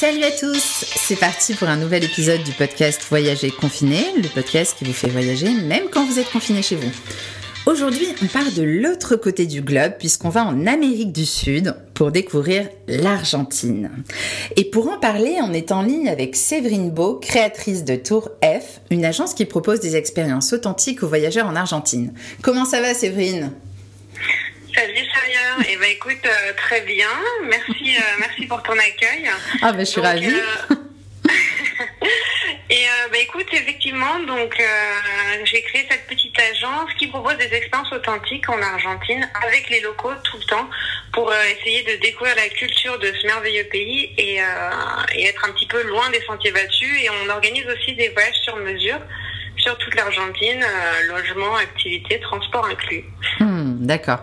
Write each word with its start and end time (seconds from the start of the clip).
Salut 0.00 0.24
à 0.24 0.30
tous, 0.30 0.86
c'est 0.96 1.20
parti 1.20 1.52
pour 1.52 1.68
un 1.68 1.76
nouvel 1.76 2.02
épisode 2.02 2.42
du 2.42 2.52
podcast 2.52 3.02
Voyager 3.10 3.50
confiné, 3.50 4.02
le 4.16 4.28
podcast 4.28 4.74
qui 4.78 4.86
vous 4.86 4.94
fait 4.94 5.10
voyager 5.10 5.52
même 5.52 5.90
quand 5.92 6.06
vous 6.06 6.18
êtes 6.18 6.30
confiné 6.30 6.62
chez 6.62 6.76
vous. 6.76 6.90
Aujourd'hui, 7.66 8.06
on 8.22 8.26
part 8.26 8.50
de 8.50 8.62
l'autre 8.62 9.16
côté 9.16 9.44
du 9.44 9.60
globe 9.60 9.92
puisqu'on 9.98 10.30
va 10.30 10.46
en 10.46 10.66
Amérique 10.66 11.12
du 11.12 11.26
Sud 11.26 11.74
pour 11.92 12.12
découvrir 12.12 12.66
l'Argentine. 12.88 13.90
Et 14.56 14.64
pour 14.64 14.88
en 14.88 14.98
parler, 14.98 15.36
on 15.42 15.52
est 15.52 15.70
en 15.70 15.82
ligne 15.82 16.08
avec 16.08 16.34
Séverine 16.34 16.90
Beau, 16.90 17.16
créatrice 17.16 17.84
de 17.84 17.96
Tour 17.96 18.30
F, 18.42 18.80
une 18.90 19.04
agence 19.04 19.34
qui 19.34 19.44
propose 19.44 19.80
des 19.80 19.96
expériences 19.96 20.54
authentiques 20.54 21.02
aux 21.02 21.08
voyageurs 21.08 21.46
en 21.46 21.56
Argentine. 21.56 22.14
Comment 22.40 22.64
ça 22.64 22.80
va 22.80 22.94
Séverine? 22.94 23.52
Salut 24.74 25.06
Saria, 25.12 25.68
et 25.68 25.72
eh 25.72 25.76
ben 25.76 25.90
écoute 25.90 26.24
euh, 26.24 26.52
très 26.56 26.82
bien, 26.82 27.08
merci 27.44 27.96
euh, 27.96 28.02
merci 28.20 28.46
pour 28.46 28.62
ton 28.62 28.72
accueil. 28.72 29.28
Ah 29.62 29.72
ben 29.72 29.80
je 29.80 29.90
suis 29.90 30.00
ravie. 30.00 30.32
Euh, 30.32 30.74
et 32.70 32.84
bah 33.10 33.18
écoute 33.20 33.46
effectivement 33.52 34.20
donc 34.20 34.54
j'ai 35.44 35.62
créé 35.62 35.86
cette 35.90 36.06
petite 36.06 36.38
agence 36.38 36.90
qui 36.98 37.08
propose 37.08 37.36
des 37.38 37.52
expériences 37.52 37.92
authentiques 37.92 38.48
en 38.48 38.60
Argentine 38.62 39.28
avec 39.44 39.68
les 39.70 39.80
locaux 39.80 40.14
tout 40.24 40.36
le 40.36 40.44
temps 40.44 40.68
pour 41.12 41.32
essayer 41.34 41.82
de 41.82 42.00
découvrir 42.00 42.36
la 42.36 42.48
culture 42.48 42.98
de 42.98 43.12
ce 43.20 43.26
merveilleux 43.26 43.64
pays 43.64 44.14
et, 44.18 44.40
et 45.14 45.24
être 45.24 45.44
un 45.48 45.52
petit 45.52 45.66
peu 45.66 45.82
loin 45.82 46.08
des 46.10 46.20
sentiers 46.22 46.52
battus 46.52 47.02
et 47.02 47.08
on 47.10 47.30
organise 47.30 47.66
aussi 47.66 47.94
des 47.94 48.08
voyages 48.10 48.40
sur 48.44 48.56
mesure 48.56 49.00
sur 49.56 49.76
toute 49.76 49.94
l'Argentine, 49.94 50.64
logement, 51.08 51.54
activité, 51.56 52.18
transport 52.20 52.64
inclus. 52.66 53.04
Hmm, 53.40 53.59
d'accord. 53.78 54.20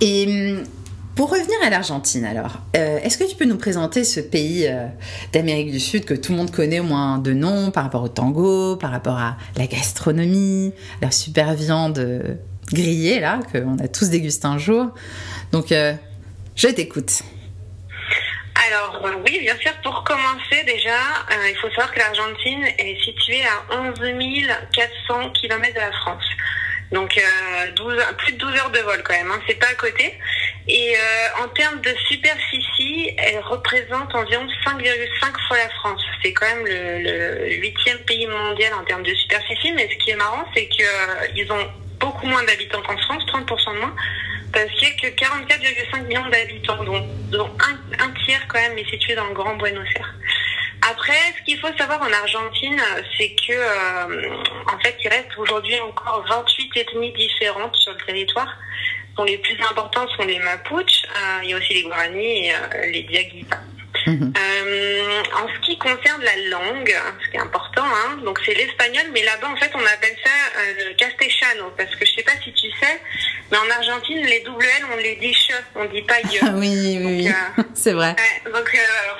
Et 0.00 0.26
hmm, 0.26 0.64
pour 1.14 1.30
revenir 1.30 1.56
à 1.64 1.70
l'Argentine, 1.70 2.24
alors, 2.24 2.60
euh, 2.76 2.98
est-ce 2.98 3.18
que 3.18 3.24
tu 3.24 3.36
peux 3.36 3.44
nous 3.44 3.56
présenter 3.58 4.04
ce 4.04 4.20
pays 4.20 4.66
euh, 4.68 4.86
d'Amérique 5.32 5.72
du 5.72 5.80
Sud 5.80 6.04
que 6.04 6.14
tout 6.14 6.32
le 6.32 6.38
monde 6.38 6.50
connaît 6.50 6.80
au 6.80 6.84
moins 6.84 7.18
de 7.18 7.32
nom 7.32 7.70
par 7.70 7.84
rapport 7.84 8.02
au 8.02 8.08
tango, 8.08 8.76
par 8.76 8.90
rapport 8.90 9.18
à 9.18 9.36
la 9.56 9.66
gastronomie, 9.66 10.72
la 11.02 11.10
super 11.10 11.54
viande 11.54 12.38
grillée, 12.72 13.20
là, 13.20 13.40
qu'on 13.52 13.78
a 13.78 13.88
tous 13.88 14.10
dégusté 14.10 14.46
un 14.46 14.58
jour. 14.58 14.86
Donc, 15.52 15.70
je 15.70 16.68
t'écoute. 16.68 17.22
Alors 18.66 19.00
oui, 19.24 19.38
bien 19.40 19.56
sûr, 19.58 19.72
pour 19.82 20.02
commencer 20.04 20.64
déjà, 20.66 20.98
euh, 21.30 21.48
il 21.48 21.56
faut 21.56 21.68
savoir 21.70 21.92
que 21.92 21.98
l'Argentine 22.00 22.64
est 22.78 23.00
située 23.02 23.42
à 23.44 23.74
11 23.80 23.94
400 24.72 25.30
km 25.40 25.74
de 25.74 25.80
la 25.80 25.92
France. 25.92 26.24
Donc 26.92 27.18
euh, 27.18 28.12
plus 28.16 28.32
de 28.32 28.38
12 28.38 28.56
heures 28.56 28.70
de 28.70 28.78
vol 28.78 29.02
quand 29.04 29.14
même, 29.14 29.30
hein, 29.30 29.40
c'est 29.46 29.58
pas 29.58 29.68
à 29.68 29.74
côté. 29.74 30.18
Et 30.66 30.94
euh, 30.96 31.44
en 31.44 31.48
termes 31.48 31.80
de 31.80 31.90
superficie, 32.08 33.14
elle 33.18 33.40
représente 33.40 34.14
environ 34.14 34.46
5,5 34.66 35.46
fois 35.46 35.56
la 35.56 35.68
France. 35.70 36.02
C'est 36.22 36.32
quand 36.32 36.46
même 36.46 36.66
le 36.66 37.54
huitième 37.56 37.98
pays 37.98 38.26
mondial 38.26 38.72
en 38.74 38.84
termes 38.84 39.02
de 39.02 39.14
superficie, 39.14 39.72
mais 39.72 39.88
ce 39.90 39.96
qui 40.04 40.10
est 40.10 40.16
marrant, 40.16 40.44
c'est 40.54 40.66
qu'ils 40.68 41.52
ont 41.52 41.66
beaucoup 42.00 42.26
moins 42.26 42.44
d'habitants 42.44 42.82
qu'en 42.82 42.96
France, 42.98 43.24
30% 43.26 43.74
de 43.74 43.78
moins 43.80 43.94
parce 44.52 44.70
qu'il 44.72 44.88
n'y 44.88 44.94
a 44.94 45.10
que 45.10 45.24
44,5 45.24 46.06
millions 46.06 46.28
d'habitants, 46.30 46.82
dont, 46.84 47.50
un, 47.98 48.10
tiers 48.24 48.46
quand 48.48 48.58
même 48.58 48.78
est 48.78 48.88
situé 48.88 49.14
dans 49.14 49.26
le 49.26 49.34
Grand 49.34 49.56
Buenos 49.56 49.86
Aires. 49.96 50.14
Après, 50.82 51.18
ce 51.36 51.44
qu'il 51.44 51.58
faut 51.58 51.76
savoir 51.76 52.00
en 52.00 52.12
Argentine, 52.12 52.80
c'est 53.16 53.30
que 53.30 53.52
euh, 53.52 54.30
en 54.72 54.78
fait, 54.78 54.96
il 55.02 55.08
reste 55.08 55.36
aujourd'hui 55.36 55.78
encore 55.80 56.24
28 56.28 56.76
ethnies 56.76 57.12
différentes 57.12 57.74
sur 57.76 57.92
le 57.92 57.98
territoire. 58.06 58.54
Dont 59.16 59.24
les 59.24 59.38
plus 59.38 59.58
importantes 59.68 60.08
sont 60.16 60.24
les 60.24 60.38
Mapuches, 60.38 61.02
euh, 61.06 61.40
il 61.42 61.50
y 61.50 61.54
a 61.54 61.56
aussi 61.56 61.74
les 61.74 61.82
Guarani 61.82 62.46
et 62.46 62.52
euh, 62.52 62.86
les 62.92 63.02
Diaguita. 63.02 63.58
Mhm. 64.06 64.32
Euh, 64.36 65.22
en 65.34 65.48
ce 65.48 65.66
qui 65.66 65.78
concerne 65.78 66.22
la 66.22 66.36
langue, 66.48 66.94
ce 67.24 67.30
qui 67.30 67.36
est 67.36 67.40
important, 67.40 67.84
hein, 67.84 68.18
donc 68.24 68.38
c'est 68.44 68.54
l'espagnol, 68.54 69.04
mais 69.12 69.22
là-bas 69.22 69.48
en 69.48 69.56
fait 69.56 69.70
on 69.74 69.84
appelle 69.84 70.16
ça 70.24 70.30
euh, 70.60 70.94
castellano, 70.96 71.72
parce 71.76 71.94
que 71.94 72.06
je 72.06 72.12
sais 72.12 72.22
pas 72.22 72.32
si 72.42 72.52
tu 72.52 72.70
sais, 72.70 73.00
mais 73.50 73.58
en 73.58 73.70
Argentine 73.70 74.24
les 74.24 74.40
double 74.40 74.64
L 74.64 74.86
on 74.92 74.96
les 74.96 75.16
dit 75.16 75.34
che, 75.34 75.52
on 75.74 75.84
dit 75.86 76.02
pas 76.02 76.20
ye. 76.20 76.38
Ah 76.42 76.52
oui, 76.54 76.98
oui, 77.02 77.28
euh, 77.28 77.62
c'est 77.74 77.92
vrai. 77.92 78.14
donc 78.46 78.70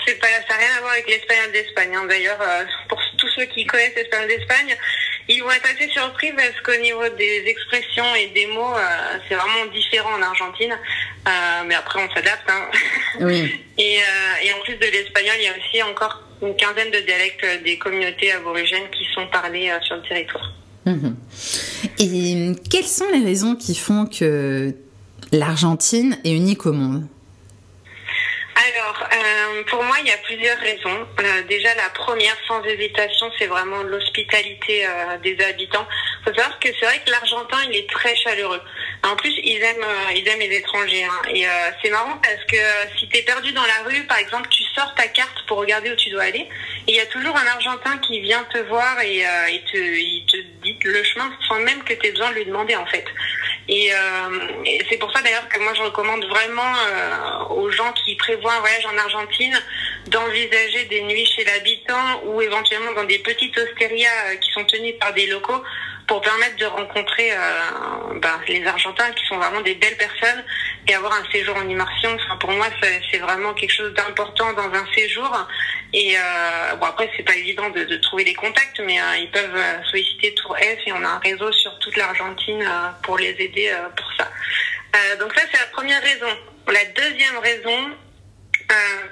c'est 0.07 0.19
pas, 0.19 0.29
ça 0.49 0.55
n'a 0.55 0.57
rien 0.59 0.77
à 0.77 0.81
voir 0.81 0.93
avec 0.93 1.09
l'espagnol 1.09 1.53
d'Espagne. 1.53 1.95
Hein. 1.95 2.07
D'ailleurs, 2.09 2.39
pour 2.89 3.01
tous 3.19 3.29
ceux 3.37 3.45
qui 3.47 3.67
connaissent 3.67 3.95
l'espagnol 3.97 4.29
d'Espagne, 4.29 4.77
ils 5.29 5.43
vont 5.43 5.51
être 5.51 5.69
assez 5.75 5.89
surpris 5.91 6.33
parce 6.33 6.61
qu'au 6.63 6.81
niveau 6.81 7.09
des 7.17 7.45
expressions 7.47 8.15
et 8.15 8.29
des 8.29 8.47
mots, 8.47 8.75
c'est 9.29 9.35
vraiment 9.35 9.67
différent 9.73 10.11
en 10.19 10.23
Argentine. 10.23 10.77
mais 11.67 11.75
après 11.75 12.01
on 12.03 12.15
s'adapte. 12.15 12.49
Hein. 12.49 12.71
Oui. 13.21 13.53
Et, 13.79 13.99
euh, 13.99 14.45
et 14.45 14.53
en 14.53 14.61
plus 14.65 14.75
de 14.75 14.87
l'espagnol, 14.87 15.35
il 15.39 15.45
y 15.45 15.47
a 15.47 15.53
aussi 15.53 15.83
encore 15.85 16.21
une 16.43 16.57
quinzaine 16.57 16.91
de 16.91 16.99
dialectes 16.99 17.47
des 17.65 17.79
communautés 17.79 18.33
aborigènes 18.33 18.91
qui 18.91 19.05
sont 19.15 19.27
parlés 19.29 19.71
euh, 19.71 19.81
sur 19.83 19.97
le 19.97 20.03
territoire. 20.03 20.53
Mhm. 20.85 21.17
Et 22.01 22.53
quelles 22.69 22.85
sont 22.85 23.09
les 23.13 23.25
raisons 23.25 23.55
qui 23.55 23.77
font 23.77 24.07
que 24.07 24.75
l'Argentine 25.31 26.19
est 26.25 26.33
unique 26.33 26.67
au 26.67 26.73
monde? 26.73 27.07
Alors, 28.89 29.09
euh, 29.13 29.65
pour 29.65 29.83
moi, 29.83 29.97
il 30.01 30.09
y 30.09 30.13
a 30.13 30.17
plusieurs 30.19 30.59
raisons. 30.59 31.07
Euh, 31.21 31.43
déjà, 31.43 31.75
la 31.75 31.91
première, 31.91 32.37
sans 32.47 32.63
hésitation, 32.65 33.31
c'est 33.39 33.47
vraiment 33.47 33.83
l'hospitalité 33.83 34.87
euh, 34.87 35.19
des 35.19 35.39
habitants. 35.45 35.87
Il 36.21 36.31
faut 36.31 36.35
savoir 36.35 36.59
que 36.59 36.69
c'est 36.79 36.87
vrai 36.87 37.03
que 37.05 37.11
l'Argentin, 37.11 37.59
il 37.69 37.77
est 37.77 37.91
très 37.91 38.17
chaleureux. 38.17 38.63
En 39.05 39.15
plus, 39.17 39.35
ils 39.45 39.61
aiment, 39.61 39.87
ils 40.17 40.27
aiment 40.27 40.41
les 40.41 40.57
étrangers. 40.57 41.05
Hein. 41.05 41.29
Et 41.35 41.47
c'est 41.83 41.91
marrant 41.91 42.19
parce 42.23 42.45
que 42.47 42.57
si 42.99 43.09
tu 43.09 43.19
es 43.19 43.23
perdu 43.23 43.53
dans 43.53 43.65
la 43.65 43.89
rue, 43.89 44.05
par 44.05 44.19
exemple, 44.19 44.49
tu 44.49 44.65
sors 44.75 44.93
ta 44.95 45.07
carte 45.07 45.47
pour 45.47 45.59
regarder 45.59 45.93
où 45.93 45.97
tu 45.97 46.11
dois 46.11 46.25
aller. 46.25 46.49
Il 46.89 46.95
y 46.95 47.01
a 47.01 47.07
toujours 47.07 47.37
un 47.37 47.47
Argentin 47.47 47.99
qui 47.99 48.21
vient 48.21 48.45
te 48.53 48.59
voir 48.59 49.01
et, 49.03 49.19
et 49.19 49.65
te, 49.71 49.77
il 49.77 50.27
te 50.27 50.37
dit 50.65 50.77
le 50.83 51.03
chemin 51.05 51.31
sans 51.47 51.61
même 51.61 51.85
que 51.85 51.95
tu 51.95 52.07
aies 52.07 52.11
besoin 52.11 52.31
de 52.31 52.37
lui 52.37 52.47
demander, 52.47 52.75
en 52.75 52.87
fait. 52.87 53.05
Et, 53.69 53.91
et 54.65 54.87
c'est 54.89 54.97
pour 54.97 55.13
ça 55.13 55.21
d'ailleurs 55.21 55.47
que 55.49 55.59
moi 55.61 55.75
je 55.75 55.83
recommande 55.83 56.25
vraiment 56.25 56.73
aux 57.51 57.71
gens 57.71 57.93
qui 57.93 58.15
prévoient 58.17 58.55
un 58.55 58.61
voyage 58.61 58.87
en 58.87 58.97
Argentine 58.97 59.55
d'envisager 60.07 60.85
des 60.87 61.03
nuits 61.03 61.27
chez 61.27 61.45
l'habitant 61.45 62.23
ou 62.25 62.41
éventuellement 62.41 62.93
dans 62.93 63.05
des 63.05 63.19
petites 63.19 63.57
ostérias 63.59 64.37
qui 64.41 64.51
sont 64.53 64.65
tenues 64.65 64.95
par 64.95 65.13
des 65.13 65.27
locaux 65.27 65.63
pour 66.09 66.23
permettre 66.23 66.57
de 66.57 66.65
rencontrer 66.65 67.33
euh, 67.33 68.19
ben, 68.21 68.41
les 68.49 68.67
Argentins 68.67 69.11
qui 69.13 69.25
sont 69.27 69.37
vraiment 69.37 69.61
des 69.61 69.75
belles 69.75 69.97
personnes 69.97 70.43
et 70.87 70.95
avoir 70.95 71.13
un 71.13 71.31
séjour 71.31 71.57
en 71.57 71.69
immersion. 71.69 72.15
Enfin, 72.15 72.37
pour 72.37 72.51
moi, 72.51 72.67
c'est 73.11 73.19
vraiment 73.19 73.55
quelque 73.55 73.73
chose 73.73 73.93
d'important 73.95 74.53
dans 74.53 74.73
un 74.73 74.87
séjour. 74.95 75.31
Et 75.93 76.17
euh, 76.17 76.75
bon, 76.77 76.87
après, 76.87 77.11
c'est 77.17 77.23
pas 77.23 77.35
évident 77.37 77.71
de, 77.71 77.85
de, 77.85 77.97
trouver 77.97 78.25
des 78.25 78.35
contacts, 78.35 78.81
mais 78.81 79.01
euh, 79.01 79.17
ils 79.19 79.31
peuvent 79.31 79.57
euh, 79.57 79.83
solliciter 79.91 80.35
Tour 80.35 80.57
F 80.57 80.87
et 80.87 80.93
on 80.93 81.03
a 81.03 81.09
un 81.09 81.19
réseau 81.19 81.51
sur 81.53 81.79
toute 81.79 81.97
l'Argentine 81.97 82.63
euh, 82.63 82.89
pour 83.03 83.19
les 83.19 83.35
aider 83.39 83.73
pour 83.97 84.13
ça. 84.19 84.29
donc 85.19 85.33
ça, 85.35 85.43
c'est 85.51 85.59
la 85.59 85.67
première 85.67 86.03
raison. 86.03 86.29
La 86.69 86.85
deuxième 86.85 87.39
raison, 87.39 87.91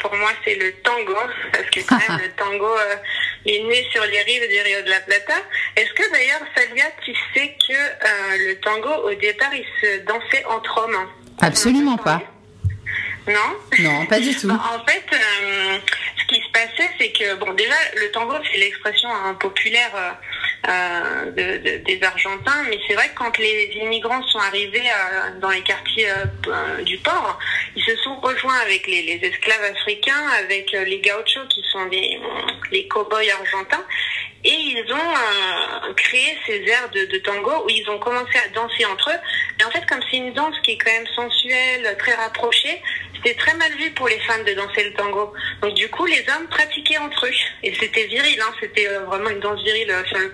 pour 0.00 0.14
moi, 0.16 0.30
c'est 0.44 0.56
le 0.56 0.72
tango, 0.82 1.16
parce 1.52 1.70
que 1.70 1.80
quand 1.80 1.98
même, 2.08 2.20
le 2.20 2.30
tango 2.36 2.68
est 3.46 3.60
né 3.60 3.86
sur 3.90 4.04
les 4.04 4.22
rives 4.22 4.48
du 4.48 4.60
Rio 4.60 4.82
de 4.82 4.90
la 4.90 5.00
Plata. 5.00 5.34
Est-ce 5.76 5.92
que 5.94 6.12
d'ailleurs, 6.12 6.40
Salvia, 6.54 6.84
tu 7.02 7.14
sais 7.34 7.56
que 7.66 8.46
le 8.48 8.60
tango, 8.60 9.08
au 9.08 9.14
départ, 9.14 9.54
il 9.54 9.64
se 9.80 9.98
dansait 10.04 10.44
entre 10.44 10.84
hommes? 10.84 11.08
Absolument 11.40 11.96
pas. 11.96 12.22
Non 13.28 13.34
Non, 13.80 14.06
pas 14.06 14.20
du 14.20 14.34
tout. 14.36 14.48
en 14.50 14.84
fait, 14.86 15.04
euh, 15.12 15.78
ce 16.18 16.26
qui 16.26 16.40
se 16.40 16.50
passait, 16.52 16.90
c'est 16.98 17.12
que, 17.12 17.34
bon, 17.36 17.52
déjà, 17.54 17.74
le 18.00 18.10
tango, 18.12 18.34
c'est 18.50 18.58
l'expression 18.58 19.08
hein, 19.08 19.34
populaire 19.34 20.16
euh, 20.68 21.30
de, 21.30 21.76
des 21.84 22.02
Argentins, 22.02 22.64
mais 22.68 22.78
c'est 22.88 22.94
vrai 22.94 23.08
que 23.10 23.14
quand 23.14 23.38
les 23.38 23.70
immigrants 23.80 24.22
sont 24.26 24.38
arrivés 24.38 24.82
euh, 24.82 25.38
dans 25.40 25.50
les 25.50 25.60
quartiers 25.60 26.08
euh, 26.10 26.82
du 26.82 26.98
port, 26.98 27.38
ils 27.76 27.84
se 27.84 27.94
sont 27.96 28.16
rejoints 28.16 28.58
avec 28.62 28.86
les, 28.86 29.20
esclaves 29.22 29.62
africains, 29.62 30.28
avec 30.40 30.72
les 30.72 31.00
gauchos 31.00 31.46
qui 31.48 31.62
sont 31.70 31.84
les, 31.86 32.20
les 32.72 32.88
cow-boys 32.88 33.30
argentins, 33.38 33.84
et 34.44 34.54
ils 34.54 34.92
ont 34.92 35.94
créé 35.94 36.36
ces 36.46 36.64
airs 36.68 36.88
de, 36.90 37.04
de, 37.06 37.18
tango 37.18 37.64
où 37.64 37.70
ils 37.70 37.88
ont 37.88 37.98
commencé 37.98 38.38
à 38.38 38.48
danser 38.48 38.84
entre 38.86 39.10
eux. 39.10 39.18
Et 39.60 39.64
en 39.64 39.70
fait, 39.70 39.84
comme 39.86 40.00
c'est 40.10 40.18
une 40.18 40.32
danse 40.34 40.54
qui 40.62 40.72
est 40.72 40.78
quand 40.78 40.92
même 40.92 41.06
sensuelle, 41.14 41.96
très 41.98 42.14
rapprochée, 42.14 42.80
c'était 43.14 43.34
très 43.34 43.54
mal 43.54 43.72
vu 43.72 43.90
pour 43.92 44.08
les 44.08 44.20
femmes 44.20 44.44
de 44.44 44.52
danser 44.52 44.84
le 44.84 44.92
tango. 44.94 45.32
Donc 45.62 45.74
du 45.74 45.88
coup, 45.88 46.06
les 46.06 46.24
hommes 46.28 46.46
pratiquaient 46.48 46.98
entre 46.98 47.26
eux. 47.26 47.32
Et 47.62 47.74
c'était 47.74 48.06
viril, 48.06 48.40
hein, 48.40 48.52
c'était 48.60 48.86
vraiment 48.86 49.30
une 49.30 49.40
danse 49.40 49.62
virile 49.62 49.92
sur 50.08 50.18
le 50.18 50.30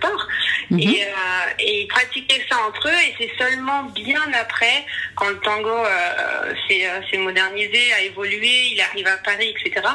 Mhm. 0.70 0.80
Et, 0.80 1.04
euh, 1.04 1.52
et, 1.58 1.82
ils 1.82 1.88
pratiquaient 1.88 2.44
ça 2.50 2.56
entre 2.66 2.88
eux 2.88 3.00
et 3.06 3.14
c'est 3.18 3.30
seulement 3.38 3.84
bien 3.84 4.22
après, 4.40 4.86
quand 5.16 5.28
le 5.28 5.38
tango 5.40 5.68
euh, 5.68 6.54
euh 6.70 7.00
s'est 7.10 7.18
modernisé, 7.18 7.92
a 7.92 8.02
évolué, 8.02 8.72
il 8.72 8.80
arrive 8.80 9.06
à 9.06 9.16
Paris, 9.18 9.54
etc., 9.54 9.86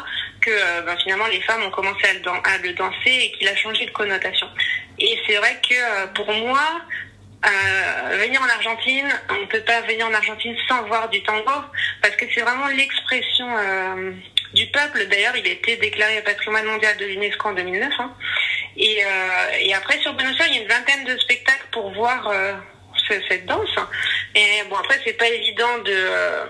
que 0.41 0.51
euh, 0.51 0.81
ben, 0.81 0.95
finalement 0.97 1.27
les 1.27 1.41
femmes 1.41 1.63
ont 1.63 1.71
commencé 1.71 2.05
à 2.05 2.13
le, 2.13 2.29
à 2.29 2.57
le 2.59 2.73
danser 2.73 2.95
et 3.05 3.31
qu'il 3.31 3.47
a 3.47 3.55
changé 3.55 3.85
de 3.85 3.91
connotation. 3.91 4.47
Et 4.99 5.17
c'est 5.25 5.35
vrai 5.35 5.59
que 5.67 5.73
euh, 5.73 6.07
pour 6.07 6.31
moi, 6.31 6.81
euh, 7.45 8.17
venir 8.17 8.41
en 8.41 8.49
Argentine, 8.49 9.09
on 9.29 9.41
ne 9.41 9.45
peut 9.45 9.61
pas 9.61 9.81
venir 9.81 10.07
en 10.07 10.13
Argentine 10.13 10.55
sans 10.67 10.83
voir 10.83 11.09
du 11.09 11.21
tango, 11.23 11.51
parce 12.01 12.15
que 12.15 12.25
c'est 12.33 12.41
vraiment 12.41 12.67
l'expression 12.67 13.47
du 14.53 14.67
peuple. 14.67 15.07
D'ailleurs, 15.07 15.35
il 15.35 15.45
a 15.45 15.51
été 15.51 15.77
déclaré 15.77 16.21
patrimoine 16.21 16.65
mondial 16.65 16.97
de 16.97 17.05
l'UNESCO 17.05 17.49
en 17.49 17.53
2009. 17.53 17.93
Hein. 17.99 18.13
Et, 18.77 19.03
et 19.59 19.73
après, 19.73 19.99
sur 19.99 20.13
Buenos 20.13 20.39
Aires, 20.39 20.47
il 20.49 20.55
y 20.55 20.59
a 20.59 20.61
une 20.61 20.67
vingtaine 20.67 21.03
de 21.05 21.17
spectacles 21.17 21.67
pour 21.71 21.91
voir 21.93 22.31
cette 23.27 23.45
danse. 23.45 23.75
Et 24.35 24.63
bon, 24.69 24.75
après, 24.75 24.99
c'est 25.03 25.17
pas 25.17 25.27
évident 25.27 25.79
de, 25.79 25.91
euh, 25.91 26.45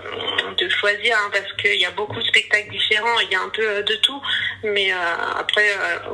de 0.58 0.68
choisir 0.68 1.16
hein, 1.16 1.30
parce 1.32 1.50
qu'il 1.54 1.80
y 1.80 1.86
a 1.86 1.90
beaucoup 1.92 2.20
de 2.20 2.26
spectacles 2.26 2.70
différents, 2.70 3.18
il 3.20 3.30
y 3.30 3.34
a 3.34 3.40
un 3.40 3.48
peu 3.48 3.66
euh, 3.66 3.82
de 3.82 3.94
tout. 3.96 4.20
Mais 4.62 4.92
euh, 4.92 4.96
après, 5.38 5.68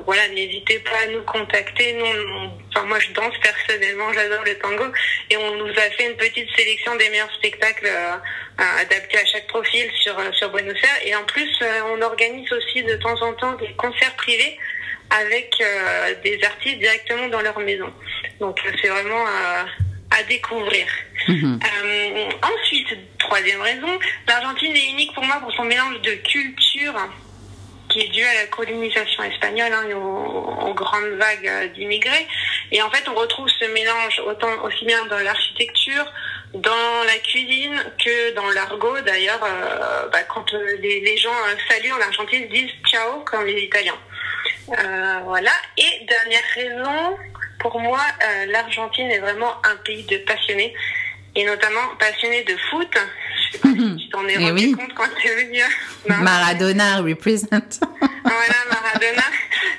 voilà, 0.07 0.29
n'hésitez 0.29 0.79
pas 0.79 0.99
à 1.03 1.07
nous 1.09 1.23
contacter. 1.23 1.95
Nous, 1.95 2.51
enfin, 2.69 2.87
moi, 2.87 3.01
je 3.01 3.11
danse 3.11 3.35
personnellement, 3.43 4.13
j'adore 4.13 4.45
le 4.45 4.55
tango. 4.59 4.85
Et 5.31 5.37
on 5.37 5.57
nous 5.57 5.71
a 5.71 5.91
fait 5.97 6.07
une 6.11 6.17
petite 6.17 6.49
sélection 6.57 6.95
des 6.95 7.09
meilleurs 7.09 7.33
spectacles 7.35 7.91
adaptés 8.59 9.19
à 9.19 9.25
chaque 9.27 9.49
profil 9.49 9.91
sur, 10.01 10.15
sur 10.35 10.51
Buenos 10.51 10.77
Aires. 10.77 11.07
Et 11.07 11.17
en 11.17 11.25
plus, 11.25 11.51
on 11.93 12.03
organise 12.03 12.53
aussi 12.53 12.85
de 12.85 12.95
temps 12.97 13.21
en 13.23 13.33
temps 13.33 13.55
des 13.55 13.73
concerts 13.73 14.15
privés 14.17 14.59
avec 15.11 15.61
des 16.23 16.39
artistes 16.45 16.79
directement 16.79 17.29
dans 17.29 17.41
leur 17.41 17.59
maison. 17.59 17.93
Donc, 18.39 18.61
c'est 18.81 18.89
vraiment 18.89 19.25
à 20.19 20.23
découvrir. 20.25 20.87
Mhm. 21.29 21.59
Euh, 21.63 22.31
ensuite, 22.43 23.19
troisième 23.19 23.61
raison, 23.61 23.99
l'Argentine 24.29 24.75
est 24.75 24.91
unique 24.91 25.13
pour 25.15 25.25
moi 25.25 25.37
pour 25.41 25.53
son 25.53 25.65
mélange 25.65 26.01
de 26.03 26.15
culture 26.15 26.95
qui 27.89 28.01
est 28.01 28.09
dû 28.09 28.23
à 28.23 28.35
la 28.35 28.47
colonisation 28.47 29.23
espagnole 29.25 29.73
hein, 29.73 29.85
et 29.89 29.95
aux, 29.95 30.75
grandes 30.75 31.11
vagues 31.19 31.47
euh, 31.47 31.69
d'immigrés. 31.69 32.27
Et 32.73 32.83
en 32.83 32.91
fait, 32.91 33.09
on 33.09 33.15
retrouve 33.15 33.49
ce 33.49 33.67
mélange 33.67 34.21
autant 34.27 34.63
aussi 34.65 34.85
bien 34.85 35.05
dans 35.07 35.19
l'architecture, 35.19 36.05
dans 36.55 37.05
la 37.07 37.19
cuisine 37.19 37.77
que 38.03 38.35
dans 38.35 38.51
l'argot. 38.51 39.01
D'ailleurs, 39.01 39.41
euh, 39.45 40.09
bah, 40.09 40.23
quand 40.23 40.53
les, 40.81 41.17
gens 41.19 41.31
saluent 41.69 41.93
en 41.93 42.01
Argentine, 42.01 42.47
ils 42.51 42.67
disent 42.67 42.73
ciao 42.91 43.21
comme 43.21 43.47
les 43.47 43.63
Italiens. 43.63 43.99
voilà. 45.25 45.53
Et 45.77 46.05
dernière 46.07 46.43
raison, 46.55 47.17
pour 47.65 47.81
moi, 47.81 47.99
euh, 47.99 48.45
l'Argentine 48.49 49.11
est 49.11 49.21
vraiment 49.21 49.53
un 49.65 49.77
pays 49.87 50.03
de 50.05 50.19
passionnés, 50.19 50.75
et 51.35 51.47
notamment 51.47 51.81
passionnés 51.99 52.45
de 52.45 52.55
foot. 52.71 52.93
Je 52.93 53.53
sais 53.53 53.59
pas 53.59 53.69
si 53.69 53.81
mhm. 53.81 53.97
tu 53.97 54.09
t'en 54.11 54.29
es 54.29 54.37
rendu 54.37 54.77
compte 54.77 54.93
quand 54.95 55.09
tu 55.19 55.29
es 55.29 55.47
venu. 55.47 55.63
Maradona 56.07 56.99
represent. 56.99 57.49
voilà, 58.23 58.61
Maradona. 58.71 59.23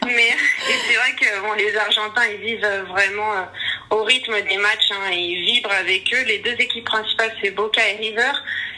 Mais 0.08 0.36
c'est 0.68 0.96
vrai 0.96 1.12
que 1.20 1.42
bon, 1.42 1.54
les 1.54 1.78
Argentins, 1.78 2.26
ils 2.26 2.42
vivent 2.42 2.86
vraiment 2.88 3.34
euh, 3.34 3.44
au 3.92 4.04
rythme 4.04 4.34
des 4.50 4.58
matchs, 4.58 4.90
hein, 4.92 5.12
et 5.12 5.20
ils 5.20 5.46
vibrent 5.46 5.72
avec 5.72 6.12
eux. 6.12 6.24
Les 6.26 6.40
deux 6.40 6.56
équipes 6.58 6.86
principales, 6.86 7.36
c'est 7.40 7.52
Boca 7.52 7.88
et 7.88 7.98
River. 7.98 8.32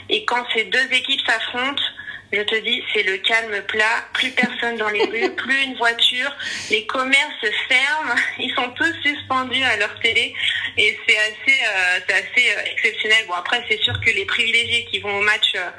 Et 0.09 0.25
quand 0.25 0.43
ces 0.53 0.65
deux 0.65 0.91
équipes 0.91 1.21
s'affrontent, 1.25 1.83
je 2.31 2.41
te 2.41 2.55
dis, 2.55 2.83
c'est 2.93 3.03
le 3.03 3.17
calme 3.17 3.61
plat, 3.67 4.05
plus 4.13 4.31
personne 4.31 4.77
dans 4.77 4.89
les 4.89 5.05
rues, 5.11 5.29
plus 5.35 5.63
une 5.63 5.75
voiture, 5.75 6.31
les 6.69 6.85
commerces 6.85 7.45
ferment, 7.67 8.15
ils 8.39 8.53
sont 8.53 8.69
tous 8.71 8.93
suspendus 9.01 9.63
à 9.63 9.77
leur 9.77 9.99
télé 9.99 10.33
et 10.77 10.99
c'est 11.07 11.17
assez, 11.17 11.59
euh, 11.63 11.99
c'est 12.07 12.15
assez 12.15 12.49
euh, 12.57 12.71
exceptionnel. 12.71 13.25
Bon 13.27 13.33
après, 13.33 13.63
c'est 13.69 13.79
sûr 13.79 13.99
que 14.01 14.11
les 14.11 14.25
privilégiés 14.25 14.85
qui 14.85 14.99
vont 14.99 15.17
au 15.17 15.21
match 15.21 15.53
euh, 15.55 15.69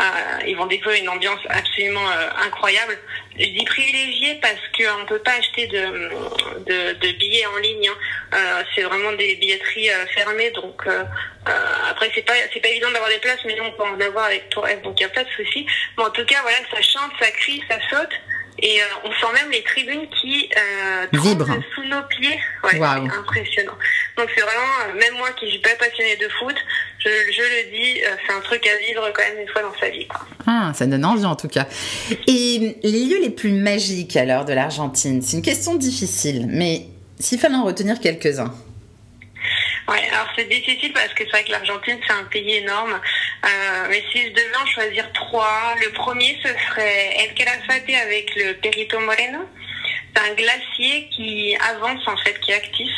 euh, 0.00 0.04
ils 0.46 0.56
vont 0.56 0.66
découvrir 0.66 1.02
une 1.02 1.08
ambiance 1.08 1.40
absolument 1.48 2.08
euh, 2.10 2.28
incroyable. 2.44 2.98
Je 3.38 3.46
dis 3.46 3.64
privilégié 3.64 4.38
parce 4.42 4.60
qu'on 4.76 5.02
ne 5.02 5.06
peut 5.06 5.18
pas 5.20 5.32
acheter 5.32 5.66
de, 5.66 6.10
de, 6.66 6.92
de, 6.98 7.18
billets 7.18 7.46
en 7.46 7.56
ligne. 7.58 7.88
Hein. 7.88 7.96
Euh, 8.34 8.62
c'est 8.74 8.82
vraiment 8.82 9.12
des 9.12 9.36
billetteries 9.36 9.88
fermées. 10.14 10.50
Donc 10.50 10.86
après, 11.90 12.10
c'est 12.14 12.26
pas 12.26 12.34
c'est 12.52 12.60
pas 12.60 12.68
évident 12.68 12.90
d'avoir 12.90 13.10
des 13.10 13.18
places, 13.18 13.40
mais 13.44 13.54
nous, 13.56 13.64
on 13.64 13.72
peut 13.72 13.82
en 13.84 14.00
avoir 14.00 14.26
avec 14.26 14.48
Tour 14.50 14.66
donc 14.84 15.00
il 15.00 15.04
n'y 15.06 15.10
a 15.10 15.14
pas 15.14 15.24
de 15.24 15.30
souci. 15.30 15.66
Mais 15.96 16.04
en 16.04 16.10
tout 16.10 16.24
cas, 16.24 16.42
voilà, 16.42 16.58
ça 16.70 16.80
chante, 16.82 17.12
ça 17.20 17.30
crie, 17.30 17.62
ça 17.68 17.78
saute. 17.90 18.12
Et 18.58 18.80
on 19.04 19.12
sent 19.12 19.32
même 19.34 19.50
les 19.50 19.62
tribunes 19.62 20.06
qui 20.20 20.50
euh, 20.56 21.06
vibrent 21.12 21.58
sous 21.74 21.84
nos 21.84 22.02
pieds. 22.02 22.38
Ouais, 22.64 22.80
impressionnant. 22.80 23.76
Donc 24.16 24.28
c'est 24.34 24.42
vraiment, 24.42 24.94
même 24.94 25.14
moi 25.14 25.30
qui 25.32 25.48
suis 25.50 25.58
pas 25.58 25.74
passionnée 25.78 26.16
de 26.16 26.28
foot, 26.28 26.54
je, 27.04 27.42
le 27.42 27.70
dis, 27.70 28.02
euh, 28.02 28.16
c'est 28.26 28.32
un 28.32 28.40
truc 28.40 28.66
à 28.66 28.76
vivre 28.86 29.10
quand 29.14 29.22
même 29.22 29.40
une 29.40 29.48
fois 29.48 29.62
dans 29.62 29.78
sa 29.78 29.88
vie. 29.88 30.06
Ah, 30.46 30.72
ça 30.74 30.86
donne 30.86 31.04
envie 31.04 31.24
en 31.24 31.36
tout 31.36 31.48
cas. 31.48 31.66
Et 32.26 32.76
les 32.82 33.04
lieux 33.04 33.20
les 33.20 33.30
plus 33.30 33.52
magiques 33.52 34.16
alors 34.16 34.44
de 34.44 34.52
l'Argentine, 34.52 35.22
c'est 35.22 35.36
une 35.36 35.42
question 35.42 35.74
difficile, 35.74 36.46
mais 36.48 36.86
s'il 37.18 37.38
fallait 37.38 37.56
en 37.56 37.64
retenir 37.64 37.98
quelques-uns. 38.00 38.54
Ouais, 39.88 40.08
alors 40.12 40.28
c'est 40.36 40.48
difficile 40.48 40.92
parce 40.92 41.12
que 41.14 41.24
c'est 41.24 41.30
vrai 41.30 41.44
que 41.44 41.50
l'Argentine 41.50 41.98
c'est 42.06 42.12
un 42.12 42.24
pays 42.24 42.58
énorme. 42.58 42.92
Euh, 43.44 43.86
mais 43.90 44.04
si 44.12 44.22
je 44.22 44.30
devais 44.30 44.56
en 44.62 44.66
choisir 44.66 45.10
trois, 45.12 45.74
le 45.84 45.90
premier 45.92 46.38
ce 46.42 46.48
serait 46.48 47.16
El 47.18 47.34
Calafate 47.34 47.90
avec 48.04 48.34
le 48.36 48.54
Perito 48.54 49.00
Moreno. 49.00 49.40
C'est 50.14 50.22
un 50.22 50.34
glacier 50.34 51.08
qui 51.10 51.56
avance 51.56 52.06
en 52.06 52.16
fait, 52.18 52.38
qui 52.40 52.52
est 52.52 52.56
actif 52.56 52.90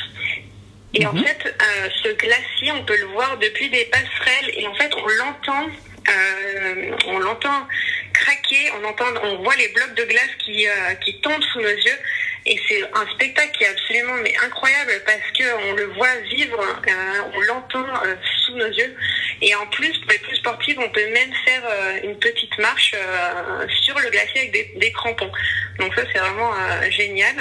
et 0.94 1.06
en 1.06 1.12
mhm. 1.12 1.24
fait, 1.24 1.46
euh, 1.46 1.88
ce 2.02 2.08
glacier, 2.12 2.72
on 2.72 2.84
peut 2.84 2.96
le 2.96 3.06
voir 3.06 3.36
depuis 3.38 3.68
des 3.70 3.84
passerelles 3.86 4.50
et 4.52 4.66
en 4.66 4.74
fait, 4.74 4.90
on 4.94 5.06
l'entend, 5.06 5.66
euh, 6.08 6.96
on 7.08 7.18
l'entend 7.18 7.66
craquer, 8.12 8.70
on 8.80 8.84
entend, 8.84 9.06
on 9.24 9.42
voit 9.42 9.56
les 9.56 9.68
blocs 9.68 9.94
de 9.94 10.04
glace 10.04 10.30
qui, 10.38 10.68
euh, 10.68 10.94
qui 11.04 11.20
tombent 11.20 11.42
sous 11.52 11.60
nos 11.60 11.68
yeux. 11.68 11.98
Et 12.46 12.60
c'est 12.68 12.82
un 12.82 13.06
spectacle 13.14 13.56
qui 13.56 13.64
est 13.64 13.68
absolument 13.68 14.16
incroyable 14.44 14.92
parce 15.06 15.30
que 15.32 15.70
on 15.70 15.72
le 15.72 15.86
voit 15.94 16.14
vivre, 16.30 16.60
euh, 16.60 17.30
on 17.34 17.40
l'entend 17.40 17.86
euh, 18.04 18.14
sous 18.44 18.54
nos 18.54 18.66
yeux. 18.66 18.94
Et 19.40 19.54
en 19.54 19.66
plus, 19.68 19.96
pour 20.00 20.12
les 20.12 20.18
plus 20.18 20.36
sportifs, 20.36 20.76
on 20.78 20.90
peut 20.90 21.06
même 21.06 21.32
faire 21.46 21.62
euh, 21.64 22.00
une 22.04 22.18
petite 22.18 22.56
marche 22.58 22.94
sur 23.82 23.98
le 23.98 24.10
glacier 24.10 24.42
avec 24.42 24.78
des, 24.78 24.92
crampons. 24.92 25.30
Donc 25.78 25.94
ça, 25.94 26.02
c'est 26.12 26.18
vraiment 26.18 26.52
génial. 26.90 27.34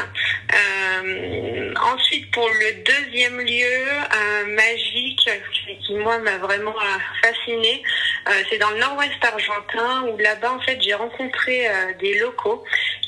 ensuite, 1.81 2.31
pour 2.31 2.47
le 2.47 2.83
deuxième 2.83 3.39
lieu 3.39 4.55
magique, 4.55 5.29
qui 5.85 5.93
moi 5.95 6.17
m'a 6.19 6.37
vraiment 6.37 6.75
fasciné, 7.21 7.83
c'est 8.49 8.57
dans 8.57 8.71
le 8.71 8.79
nord-ouest 8.79 9.23
argentin 9.23 10.03
où 10.07 10.17
là-bas, 10.17 10.53
en 10.53 10.59
fait, 10.61 10.81
j'ai 10.81 10.93
rencontré 10.93 11.67
des 11.99 12.19
locaux 12.19 12.63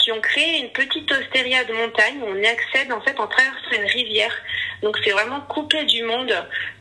qui 0.06 0.12
ont 0.12 0.22
créé 0.22 0.60
une 0.60 0.70
petite 0.70 1.12
ostéria 1.12 1.64
de 1.64 1.74
on 2.24 2.36
y 2.36 2.48
accède 2.48 2.92
en 2.92 3.02
fait 3.02 3.20
en 3.20 3.28
traversant 3.28 3.72
une 3.72 3.86
rivière. 3.86 4.34
Donc 4.82 4.98
c'est 5.04 5.12
vraiment 5.12 5.42
coupé 5.42 5.84
du 5.86 6.04
monde. 6.04 6.34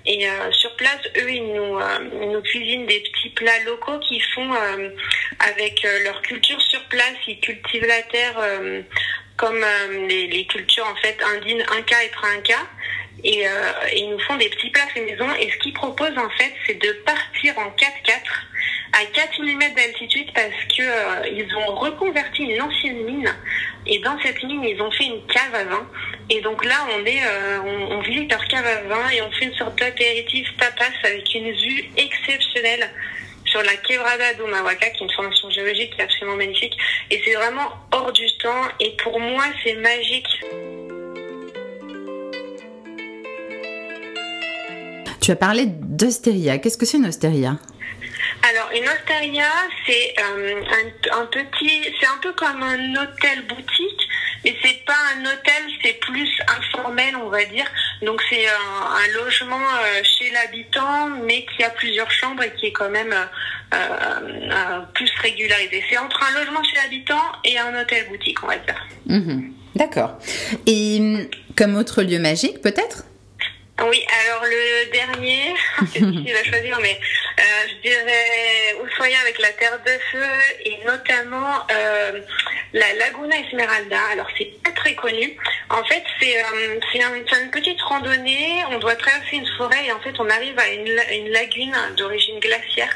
Et 0.07 0.29
euh, 0.29 0.53
sur 0.53 0.75
place, 0.77 1.01
eux, 1.17 1.31
ils 1.31 1.47
nous, 1.47 1.79
euh, 1.79 2.41
cuisinent 2.43 2.87
des 2.87 3.01
petits 3.01 3.31
plats 3.31 3.61
locaux 3.65 3.99
qu'ils 4.01 4.23
font 4.35 4.53
euh, 4.53 4.91
avec 5.41 5.87
leur 6.05 6.21
culture 6.23 6.61
sur 6.61 6.83
place. 6.85 7.15
Ils 7.27 7.41
cultivent 7.41 7.87
la 7.87 8.03
terre 8.03 8.37
comme 9.37 9.65
les, 10.09 10.47
cultures 10.47 10.87
en 10.87 10.97
fait 10.97 11.17
indines, 11.37 11.65
Inca 11.77 12.05
et 12.05 12.11
Trinca. 12.11 12.59
Et, 13.23 13.45
ils 13.97 14.11
nous 14.11 14.19
font 14.21 14.37
des 14.37 14.49
petits 14.49 14.71
plats 14.71 14.87
fait 14.93 15.01
maison. 15.01 15.27
Et 15.41 15.51
ce 15.51 15.57
qu'ils 15.59 15.73
proposent 15.73 16.19
en 16.19 16.31
fait, 16.31 16.53
c'est 16.67 16.75
de 16.75 16.93
partir 17.05 17.59
en 17.59 17.71
4x4 17.71 18.45
à 18.95 19.05
4000 19.07 19.57
mètres 19.57 19.75
d'altitude 19.75 20.31
parce 20.35 20.65
que 20.77 20.83
euh, 20.83 21.29
ils 21.29 21.49
ont 21.57 21.75
reconverti 21.75 22.43
une 22.43 22.63
ancienne 22.63 23.03
mine 23.05 23.35
et 23.87 23.99
dans 24.01 24.19
cette 24.23 24.43
mine 24.43 24.65
ils 24.65 24.81
ont 24.81 24.91
fait 24.91 25.05
une 25.05 25.25
cave 25.27 25.55
à 25.55 25.65
vin 25.65 25.87
et 26.31 26.41
donc 26.41 26.65
là 26.65 26.87
on 26.97 27.05
est 27.05 27.23
euh, 27.27 27.61
on, 27.91 28.01
visite 28.01 28.31
leur 28.31 28.45
cave 28.47 28.67
à 28.67 28.83
vin 28.89 29.09
et 29.11 29.23
on 29.23 29.31
fait 29.33 29.47
une 29.47 29.55
sorte 29.55 29.79
d'apéritif 29.79 30.49
tapas 30.59 30.85
avec 31.05 31.35
une 31.35 31.53
vue 31.53 31.85
exceptionnelle 31.97 32.91
sur 33.45 33.63
la 33.63 33.77
Quebrada 33.77 34.35
d'Umawaka, 34.35 34.91
qui 34.91 35.05
est 35.05 35.07
une 35.07 35.13
formation 35.13 35.49
géologique 35.49 35.95
qui 35.95 36.01
est 36.01 36.05
absolument 36.05 36.37
magnifique. 36.37 36.77
Et 37.11 37.23
c'est 37.25 37.35
vraiment 37.35 37.69
hors 37.93 38.13
du 38.13 38.27
temps. 38.39 38.63
Et 38.81 38.97
pour 39.03 39.21
moi, 39.21 39.45
c'est 39.63 39.75
magique. 39.75 40.27
Tu 45.21 45.31
as 45.31 45.37
parlé 45.37 45.67
d'ostéria. 45.67 46.59
Qu'est-ce 46.59 46.77
que 46.77 46.85
c'est 46.85 46.97
une 46.97 47.07
ostéria 47.07 47.51
alors, 47.51 47.74
une 48.75 48.89
osteria, 48.89 49.51
c'est 49.87 50.15
euh, 50.19 50.63
un, 51.13 51.27
petit, 51.27 51.83
c'est 52.01 52.07
un 52.07 52.19
peu 52.21 52.33
comme 52.33 52.63
un 52.63 52.95
hôtel 52.95 53.47
boutique, 53.47 54.09
mais 54.45 54.55
c'est 54.63 54.85
pas 54.85 54.97
un 55.17 55.21
hôtel, 55.25 55.63
c'est 55.83 55.95
plus 56.01 56.29
informel, 56.49 57.17
on 57.17 57.29
va 57.29 57.45
dire. 57.45 57.67
Donc, 58.03 58.21
c'est 58.29 58.47
un, 58.47 59.23
logement 59.23 59.57
euh, 59.57 60.03
chez 60.03 60.31
l'habitant, 60.31 61.09
mais 61.25 61.45
qui 61.45 61.63
a 61.63 61.71
plusieurs 61.71 62.11
chambres 62.11 62.43
et 62.43 62.53
qui 62.55 62.67
est 62.67 62.73
quand 62.73 62.91
même 62.91 63.15
euh, 63.75 64.81
plus 64.95 65.11
régularisé. 65.23 65.85
C'est 65.89 65.99
entre 65.99 66.21
un 66.23 66.39
logement 66.39 66.63
chez 66.65 66.77
l'habitant 66.77 67.23
et 67.45 67.59
un 67.59 67.81
hôtel 67.81 68.09
boutique, 68.09 68.43
on 68.43 68.49
va 68.49 68.57
dire. 68.57 68.87
Mhm. 69.07 69.53
D'accord. 69.77 70.19
Et 70.67 71.29
comme 71.57 71.77
autre 71.77 72.03
lieu 72.03 72.19
magique, 72.19 72.61
peut-être? 72.61 73.05
Oui, 73.83 74.05
alors 74.27 74.45
le 74.45 74.91
dernier, 74.93 75.55
c'est 75.93 76.01
difficile 76.11 76.37
à 76.37 76.45
choisir, 76.45 76.79
mais 76.81 76.99
je 77.39 77.89
dirais 77.89 78.77
Ushuaia 78.85 79.21
avec 79.21 79.39
la 79.41 79.51
Terre 79.51 79.79
de 79.85 79.93
Feu 80.13 80.25
et 80.65 80.79
notamment 80.87 81.67
la 82.75 82.93
Laguna 82.95 83.37
Esmeralda. 83.39 84.01
Alors 84.13 84.27
c'est 84.37 84.53
pas 84.63 84.73
très 84.73 84.95
connu. 84.95 85.37
En 85.71 85.83
fait, 85.85 86.03
c'est 86.21 86.37
une 87.41 87.51
petite 87.51 87.81
randonnée. 87.81 88.63
On 88.71 88.79
doit 88.79 88.97
traverser 88.97 89.37
une 89.37 89.47
forêt 89.57 89.87
et 89.87 89.93
en 89.93 90.01
fait 90.01 90.15
on 90.19 90.29
arrive 90.29 90.59
à 90.59 90.69
une, 90.69 91.01
une 91.13 91.29
lagune 91.31 91.75
d'origine 91.97 92.39
glaciaire 92.41 92.95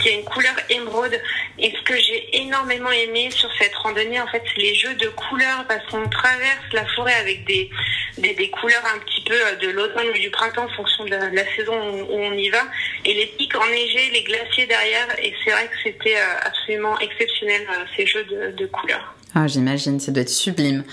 qui 0.00 0.08
a 0.08 0.12
une 0.12 0.24
couleur 0.24 0.54
émeraude. 0.68 1.20
Et 1.58 1.70
ce 1.70 1.82
que 1.82 1.96
j'ai 1.96 2.38
énormément 2.38 2.90
aimé 2.90 3.30
sur 3.30 3.50
cette 3.58 3.74
randonnée, 3.74 4.20
en 4.20 4.26
fait, 4.28 4.42
c'est 4.54 4.60
les 4.60 4.74
jeux 4.74 4.94
de 4.94 5.08
couleurs 5.08 5.64
parce 5.68 5.84
qu'on 5.86 6.08
traverse 6.08 6.72
la 6.72 6.86
forêt 6.86 7.14
avec 7.14 7.44
des, 7.44 7.70
des, 8.18 8.50
couleurs 8.50 8.84
un 8.94 8.98
petit 9.00 9.22
peu 9.22 9.34
euh, 9.34 9.56
de 9.56 9.68
l'automne 9.68 10.08
ou 10.08 10.18
du 10.18 10.30
printemps 10.30 10.64
en 10.64 10.68
fonction 10.68 11.04
de 11.04 11.10
la, 11.10 11.54
saison 11.54 11.74
où, 11.74 12.14
on 12.14 12.32
y 12.32 12.48
va. 12.48 12.62
Et 13.04 13.14
les 13.14 13.26
pics 13.26 13.54
enneigés, 13.54 14.10
les 14.12 14.22
glaciers 14.22 14.66
derrière. 14.66 15.06
Et 15.22 15.34
c'est 15.44 15.50
vrai 15.50 15.66
que 15.68 15.76
c'était 15.82 16.16
euh, 16.16 16.46
absolument 16.46 16.98
exceptionnel, 16.98 17.66
euh, 17.70 17.84
ces 17.96 18.06
jeux 18.06 18.24
de, 18.24 18.66
couleurs. 18.66 19.14
Ah, 19.34 19.46
j'imagine, 19.46 20.00
ça 20.00 20.10
doit 20.12 20.22
être 20.22 20.28
sublime. 20.28 20.84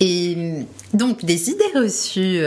Et 0.00 0.64
donc, 0.92 1.24
des 1.24 1.50
idées 1.50 1.64
reçues 1.74 2.42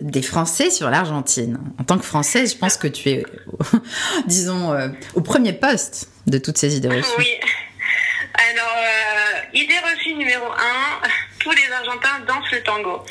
des 0.00 0.22
Français 0.22 0.70
sur 0.70 0.90
l'Argentine. 0.90 1.58
En 1.80 1.84
tant 1.84 1.98
que 1.98 2.04
Française, 2.04 2.52
je 2.52 2.58
pense 2.58 2.76
que 2.76 2.86
tu 2.86 3.10
es, 3.10 3.26
disons, 4.26 4.76
au 5.14 5.20
premier 5.22 5.52
poste 5.52 6.08
de 6.26 6.38
toutes 6.38 6.58
ces 6.58 6.76
idées 6.76 6.88
reçues. 6.88 7.10
Oui. 7.18 7.26
Alors, 8.50 8.76
idée 9.54 9.78
reçue 9.78 10.14
numéro 10.14 10.44
un, 10.44 11.08
tous 11.40 11.50
les 11.50 11.72
Argentins 11.72 12.20
dansent 12.26 12.52
le 12.52 12.62
tango. 12.62 13.02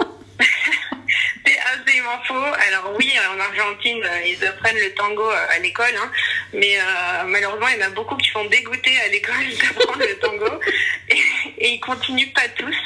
c'est 1.46 1.58
absolument 1.58 2.18
faux. 2.24 2.34
Alors 2.34 2.94
oui, 2.98 3.12
en 3.30 3.40
Argentine, 3.40 4.02
euh, 4.04 4.20
ils 4.26 4.44
apprennent 4.44 4.76
le 4.76 4.92
tango 4.94 5.28
euh, 5.30 5.46
à 5.54 5.58
l'école, 5.58 5.94
hein. 5.96 6.10
Mais 6.52 6.78
euh, 6.78 7.24
malheureusement, 7.26 7.68
il 7.68 7.80
y 7.80 7.84
en 7.84 7.86
a 7.86 7.90
beaucoup 7.90 8.16
qui 8.16 8.30
sont 8.30 8.44
dégoûtés 8.46 8.98
à 9.04 9.08
l'école 9.08 9.34
d'apprendre 9.76 10.00
le 10.00 10.18
tango 10.18 10.60
et, 11.08 11.18
et 11.58 11.74
ils 11.74 11.80
continuent 11.80 12.32
pas 12.32 12.48
tous. 12.56 12.76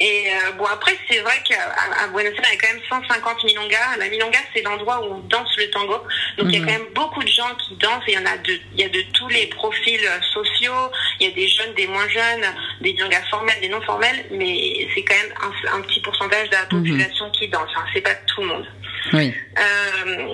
Et 0.00 0.28
euh, 0.28 0.52
bon, 0.52 0.64
après, 0.64 0.96
c'est 1.08 1.18
vrai 1.18 1.34
qu'à 1.46 2.06
Buenos 2.08 2.32
Aires, 2.32 2.44
il 2.50 2.54
y 2.54 2.56
a 2.56 2.60
quand 2.60 2.72
même 2.72 2.82
150 2.88 3.44
milongas. 3.44 3.96
La 3.98 4.08
milonga, 4.08 4.38
c'est 4.54 4.62
l'endroit 4.62 5.06
où 5.06 5.14
on 5.14 5.18
danse 5.28 5.54
le 5.58 5.68
tango. 5.70 6.02
Donc, 6.38 6.48
il 6.48 6.54
y 6.54 6.56
a 6.56 6.60
mhm. 6.60 6.66
quand 6.66 6.72
même 6.72 6.92
beaucoup 6.94 7.22
de 7.22 7.28
gens 7.28 7.54
qui 7.56 7.76
dansent. 7.76 8.02
il 8.08 8.14
y 8.14 8.18
en 8.18 8.24
a 8.24 8.38
de, 8.38 8.58
il 8.74 8.80
y 8.80 8.84
a 8.84 8.88
de 8.88 9.02
tous 9.12 9.28
les 9.28 9.46
profils 9.48 10.08
sociaux. 10.32 10.90
Il 11.20 11.28
y 11.28 11.30
a 11.30 11.34
des 11.34 11.48
jeunes, 11.48 11.74
des 11.74 11.86
moins 11.86 12.08
jeunes, 12.08 12.46
des 12.80 12.94
milongas 12.94 13.26
formels, 13.28 13.60
des 13.60 13.68
non 13.68 13.82
formels. 13.82 14.24
Mais 14.30 14.88
c'est 14.94 15.02
quand 15.02 15.14
même 15.14 15.34
un, 15.74 15.82
petit 15.82 16.00
pourcentage 16.00 16.48
de 16.48 16.54
la 16.54 16.62
mhm. 16.62 16.68
population 16.68 17.30
qui 17.32 17.48
danse. 17.48 17.70
Hein. 17.76 17.84
C'est 17.92 18.00
pas 18.00 18.14
tout 18.14 18.40
le 18.40 18.46
monde. 18.46 18.66
Oui. 19.12 19.34
Euh, 19.58 20.26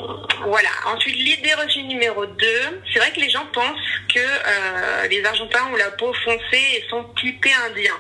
voilà. 0.47 0.69
Ensuite, 0.87 1.17
l'idée 1.17 1.55
reçue 1.55 1.83
numéro 1.85 2.27
2, 2.27 2.47
c'est 2.93 2.99
vrai 2.99 3.11
que 3.13 3.21
les 3.21 3.31
gens 3.31 3.47
pensent 3.53 3.79
que 4.13 4.21
euh, 4.21 5.09
les 5.09 5.25
Argentins 5.25 5.67
ont 5.73 5.77
la 5.77 5.91
peau 5.93 6.13
foncée 6.25 6.63
et 6.77 6.85
sont 6.89 7.05
typés 7.21 7.53
indiens. 7.69 7.99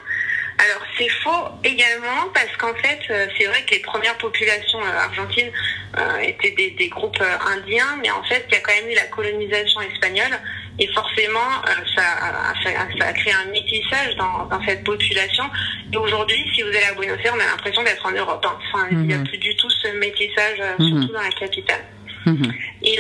Alors 0.59 0.83
c'est 0.97 1.09
faux 1.09 1.49
également 1.65 2.31
parce 2.33 2.57
qu'en 2.57 2.75
fait 2.75 3.01
euh, 3.11 3.27
c'est 3.37 3.45
vrai 3.45 3.63
que 3.65 3.73
les 3.75 3.81
premières 3.81 4.17
populations 4.17 4.81
euh, 4.81 4.99
argentines 4.99 5.51
euh, 5.99 6.19
étaient 6.21 6.53
des, 6.53 6.89
groupes 6.89 7.23
indiens, 7.47 7.99
mais 8.01 8.11
en 8.11 8.23
fait 8.25 8.47
il 8.49 8.55
y 8.55 8.57
a 8.57 8.61
quand 8.61 8.75
même 8.75 8.89
eu 8.89 8.95
la 8.95 9.05
colonisation 9.05 9.83
espagnole 9.83 10.41
et 10.79 10.87
forcément 10.89 11.63
ça, 11.95 12.03
a 13.01 13.13
créé 13.13 13.33
un 13.33 13.51
métissage 13.51 14.17
dans, 14.17 14.49
cette 14.67 14.85
population. 14.85 15.45
Et 15.93 15.97
aujourd'hui 15.97 16.43
si 16.55 16.63
vous 16.63 16.69
allez 16.69 16.85
à 16.85 16.95
Buenos 16.95 17.19
Aires 17.25 17.35
on 17.37 17.41
a 17.41 17.47
l'impression 17.47 17.83
d'être 17.83 18.05
en 18.05 18.13
Europe. 18.13 18.45
Hein. 18.47 18.59
Enfin, 18.73 18.87
Il 18.91 18.99
n'y 18.99 19.15
a 19.15 19.19
mhm. 19.19 19.29
plus 19.29 19.39
du 19.39 19.55
tout 19.57 19.71
ce 19.71 19.89
métissage, 19.99 20.59
surtout 20.79 20.95
mhm. 20.95 21.13
dans 21.13 21.23
la 21.23 21.31
capitale. 21.31 21.85
Mhm. 22.27 22.53
Et 22.83 22.99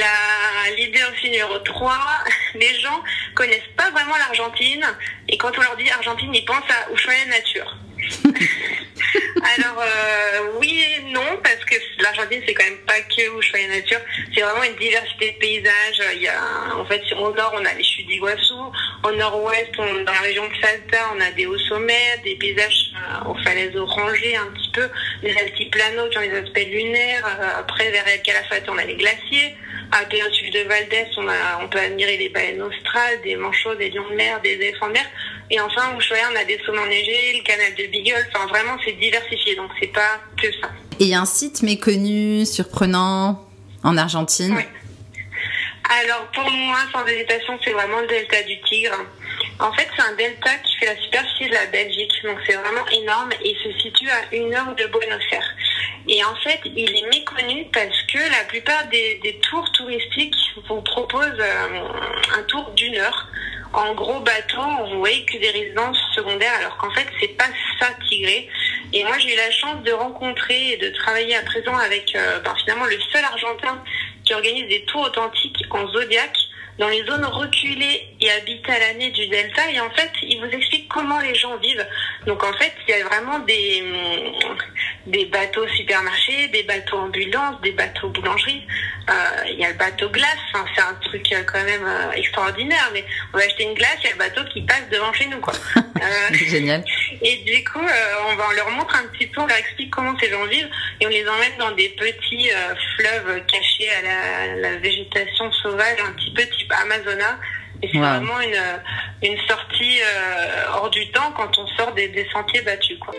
l'idée 0.76 1.00
aussi 1.12 1.30
numéro 1.30 1.58
3, 1.58 1.98
les 2.54 2.80
gens 2.80 3.02
connaissent 3.34 3.72
pas 3.76 3.90
vraiment 3.90 4.16
l'Argentine 4.16 4.84
et 5.28 5.36
quand 5.36 5.50
on 5.58 5.62
leur 5.62 5.76
dit 5.76 5.90
Argentine, 5.90 6.34
ils 6.34 6.44
pensent 6.44 6.70
à 6.70 6.92
Ushuaia 6.92 7.26
Nature. 7.26 7.76
Alors 9.58 9.80
euh, 9.80 10.58
oui 10.58 10.82
et 10.82 11.12
non 11.12 11.38
parce 11.42 11.64
que 11.64 11.76
l'Argentine 12.02 12.42
c'est 12.46 12.54
quand 12.54 12.64
même 12.64 12.78
pas 12.86 13.00
que 13.00 13.38
Ushuaia 13.38 13.68
Nature, 13.68 14.00
c'est 14.34 14.40
vraiment 14.40 14.64
une 14.64 14.76
diversité 14.76 15.32
de 15.32 15.38
paysages. 15.38 16.02
Il 16.14 16.22
y 16.22 16.28
a 16.28 16.76
en 16.76 16.84
fait 16.86 17.02
au 17.12 17.32
nord 17.34 17.54
on 17.54 17.64
a 17.64 17.72
les 17.74 17.84
chutes 17.84 18.06
d'Iguassou, 18.06 18.72
au 19.04 19.12
nord-ouest 19.12 19.74
dans 19.76 20.12
la 20.12 20.20
région 20.20 20.46
de 20.46 20.54
Salta 20.60 20.98
on 21.16 21.20
a 21.20 21.30
des 21.30 21.46
hauts 21.46 21.58
sommets, 21.58 22.20
des 22.24 22.36
paysages 22.36 22.92
euh, 22.96 23.30
aux 23.30 23.36
falaises 23.44 23.76
orangées 23.76 24.36
un 24.36 24.46
petit 24.52 24.70
peu, 24.72 24.88
des 25.22 25.36
altiplanos 25.36 26.10
qui 26.10 26.18
ont 26.18 26.22
des 26.22 26.36
aspects 26.36 26.66
lunaires. 26.70 27.24
Euh, 27.26 27.60
après 27.60 27.90
vers 27.90 28.06
El 28.08 28.22
Calafate 28.22 28.68
on 28.68 28.78
a 28.78 28.84
les 28.84 28.96
glaciers. 28.96 29.56
À 29.92 30.04
Péninsule 30.04 30.50
de 30.50 30.68
Valdès, 30.68 31.08
on, 31.16 31.28
a, 31.28 31.62
on 31.62 31.68
peut 31.68 31.78
admirer 31.78 32.18
des 32.18 32.28
baleines 32.28 32.60
australes, 32.60 33.20
des 33.22 33.36
manchots, 33.36 33.76
des 33.76 33.90
lions 33.90 34.08
de 34.10 34.16
mer, 34.16 34.40
des 34.42 34.54
éléphants 34.54 34.88
de 34.88 34.94
mer. 34.94 35.06
Et 35.50 35.60
enfin, 35.60 35.94
au 35.94 35.98
Ushuaia, 35.98 36.28
on 36.32 36.36
a 36.36 36.44
des 36.44 36.58
saules 36.64 36.78
enneigés, 36.78 37.38
le 37.38 37.42
canal 37.44 37.74
de 37.74 37.86
Beagle. 37.86 38.26
Enfin, 38.34 38.46
vraiment, 38.46 38.76
c'est 38.84 38.92
diversifié. 38.92 39.54
Donc, 39.56 39.70
c'est 39.80 39.92
pas 39.92 40.20
que 40.40 40.50
ça. 40.60 40.68
Et 40.98 41.04
il 41.04 41.08
y 41.08 41.14
a 41.14 41.20
un 41.20 41.26
site 41.26 41.62
méconnu, 41.62 42.44
surprenant, 42.44 43.46
en 43.82 43.96
Argentine 43.96 44.54
Oui. 44.56 44.64
Alors, 45.88 46.26
pour 46.34 46.50
moi, 46.50 46.78
sans 46.92 47.06
hésitation, 47.06 47.56
c'est 47.62 47.70
vraiment 47.70 48.00
le 48.00 48.08
delta 48.08 48.42
du 48.42 48.60
Tigre. 48.62 48.96
En 49.60 49.72
fait, 49.72 49.88
c'est 49.94 50.02
un 50.02 50.16
delta 50.16 50.50
qui 50.64 50.76
fait 50.78 50.86
la 50.86 51.00
superficie 51.00 51.48
de 51.48 51.54
la 51.54 51.66
Belgique. 51.66 52.12
Donc, 52.24 52.38
c'est 52.44 52.54
vraiment 52.54 52.86
énorme 52.88 53.30
et 53.44 53.54
se 53.62 53.78
situe 53.78 54.10
à 54.10 54.34
une 54.34 54.52
heure 54.52 54.74
de 54.74 54.84
Buenos 54.86 55.22
Aires. 55.30 55.54
Et 56.08 56.24
en 56.24 56.34
fait, 56.36 56.60
il 56.64 56.90
est 56.90 57.08
méconnu 57.08 57.66
parce 57.72 58.02
que 58.12 58.18
la 58.18 58.44
plupart 58.48 58.86
des, 58.88 59.20
des 59.22 59.38
tours 59.40 59.70
touristiques 59.72 60.34
vous 60.68 60.80
proposent 60.82 61.38
euh, 61.38 61.88
un 62.36 62.42
tour 62.44 62.70
d'une 62.70 62.96
heure 62.96 63.28
en 63.76 63.94
gros 63.94 64.20
bateau, 64.20 64.62
vous 64.90 64.98
voyez 64.98 65.24
que 65.26 65.36
des 65.38 65.50
résidences 65.50 65.98
secondaires, 66.14 66.54
alors 66.60 66.76
qu'en 66.78 66.90
fait, 66.90 67.06
c'est 67.20 67.36
pas 67.36 67.48
ça 67.78 67.88
Tigré. 68.08 68.48
Et 68.92 69.04
moi, 69.04 69.18
j'ai 69.18 69.34
eu 69.34 69.36
la 69.36 69.50
chance 69.50 69.82
de 69.82 69.92
rencontrer 69.92 70.72
et 70.72 70.76
de 70.78 70.88
travailler 70.90 71.36
à 71.36 71.42
présent 71.42 71.76
avec 71.76 72.14
euh, 72.16 72.40
ben, 72.40 72.54
finalement 72.64 72.86
le 72.86 72.98
seul 73.12 73.22
Argentin 73.24 73.82
qui 74.24 74.32
organise 74.32 74.66
des 74.68 74.84
tours 74.86 75.02
authentiques 75.02 75.62
en 75.70 75.86
Zodiac 75.88 76.32
dans 76.78 76.88
les 76.88 77.04
zones 77.04 77.24
reculées 77.24 78.08
et 78.20 78.28
l'année 78.66 79.10
du 79.10 79.26
Delta. 79.28 79.70
Et 79.70 79.80
en 79.80 79.90
fait, 79.90 80.10
il 80.22 80.38
vous 80.40 80.50
explique 80.56 80.88
comment 80.88 81.20
les 81.20 81.34
gens 81.34 81.56
vivent. 81.58 81.86
Donc 82.26 82.42
en 82.44 82.52
fait, 82.54 82.72
il 82.88 82.96
y 82.96 83.00
a 83.00 83.04
vraiment 83.04 83.38
des, 83.40 83.82
hum, 83.82 84.56
des 85.06 85.26
bateaux 85.26 85.66
supermarchés, 85.68 86.48
des 86.48 86.64
bateaux 86.64 86.98
ambulances, 86.98 87.60
des 87.62 87.72
bateaux 87.72 88.08
boulangeries. 88.08 88.66
Euh, 89.08 89.12
il 89.48 89.60
y 89.60 89.64
a 89.64 89.70
le 89.70 89.76
bateau 89.76 90.08
glace, 90.08 90.36
enfin, 90.52 90.64
c'est 90.74 90.82
un 90.82 90.94
truc 90.94 91.32
euh, 91.32 91.44
quand 91.44 91.62
même 91.62 91.86
euh, 91.86 92.10
extraordinaire. 92.12 92.90
Mais 92.92 93.04
on 93.32 93.38
va 93.38 93.44
acheter 93.44 93.62
une 93.62 93.74
glace, 93.74 93.98
il 94.02 94.06
y 94.06 94.08
a 94.08 94.12
le 94.12 94.18
bateau 94.18 94.42
qui 94.52 94.62
passe 94.62 94.82
devant 94.90 95.12
chez 95.12 95.26
nous. 95.26 95.38
quoi. 95.38 95.54
Génial. 96.32 96.84
Et 97.22 97.36
du 97.44 97.62
coup, 97.64 97.78
on, 97.80 98.34
va, 98.34 98.46
on 98.50 98.54
leur 98.56 98.70
montre 98.70 98.96
un 98.96 99.06
petit 99.08 99.28
peu, 99.28 99.40
on 99.40 99.46
leur 99.46 99.56
explique 99.56 99.90
comment 99.90 100.18
ces 100.18 100.28
gens 100.28 100.44
vivent 100.46 100.68
et 101.00 101.06
on 101.06 101.10
les 101.10 101.26
emmène 101.28 101.56
dans 101.58 101.70
des 101.72 101.88
petits 101.90 102.50
fleuves 102.96 103.46
cachés 103.46 103.88
à 103.90 104.02
la, 104.02 104.56
la 104.56 104.76
végétation 104.78 105.52
sauvage, 105.52 105.98
un 106.04 106.12
petit 106.12 106.32
peu 106.32 106.42
type 106.42 106.72
Amazona. 106.82 107.38
Et 107.82 107.90
c'est 107.92 107.98
vraiment 107.98 108.40
une, 108.40 108.58
une 109.22 109.38
sortie 109.46 110.00
hors 110.72 110.90
du 110.90 111.08
temps 111.10 111.32
quand 111.36 111.58
on 111.58 111.66
sort 111.76 111.92
des, 111.92 112.08
des 112.08 112.26
sentiers 112.32 112.62
battus. 112.62 112.98
Quoi. 112.98 113.14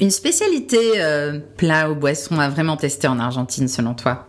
Une 0.00 0.10
spécialité 0.10 1.00
euh, 1.00 1.40
plat 1.56 1.90
ou 1.90 1.94
boisson 1.94 2.38
à 2.38 2.48
vraiment 2.48 2.76
tester 2.76 3.08
en 3.08 3.18
Argentine 3.18 3.66
selon 3.66 3.94
toi 3.94 4.26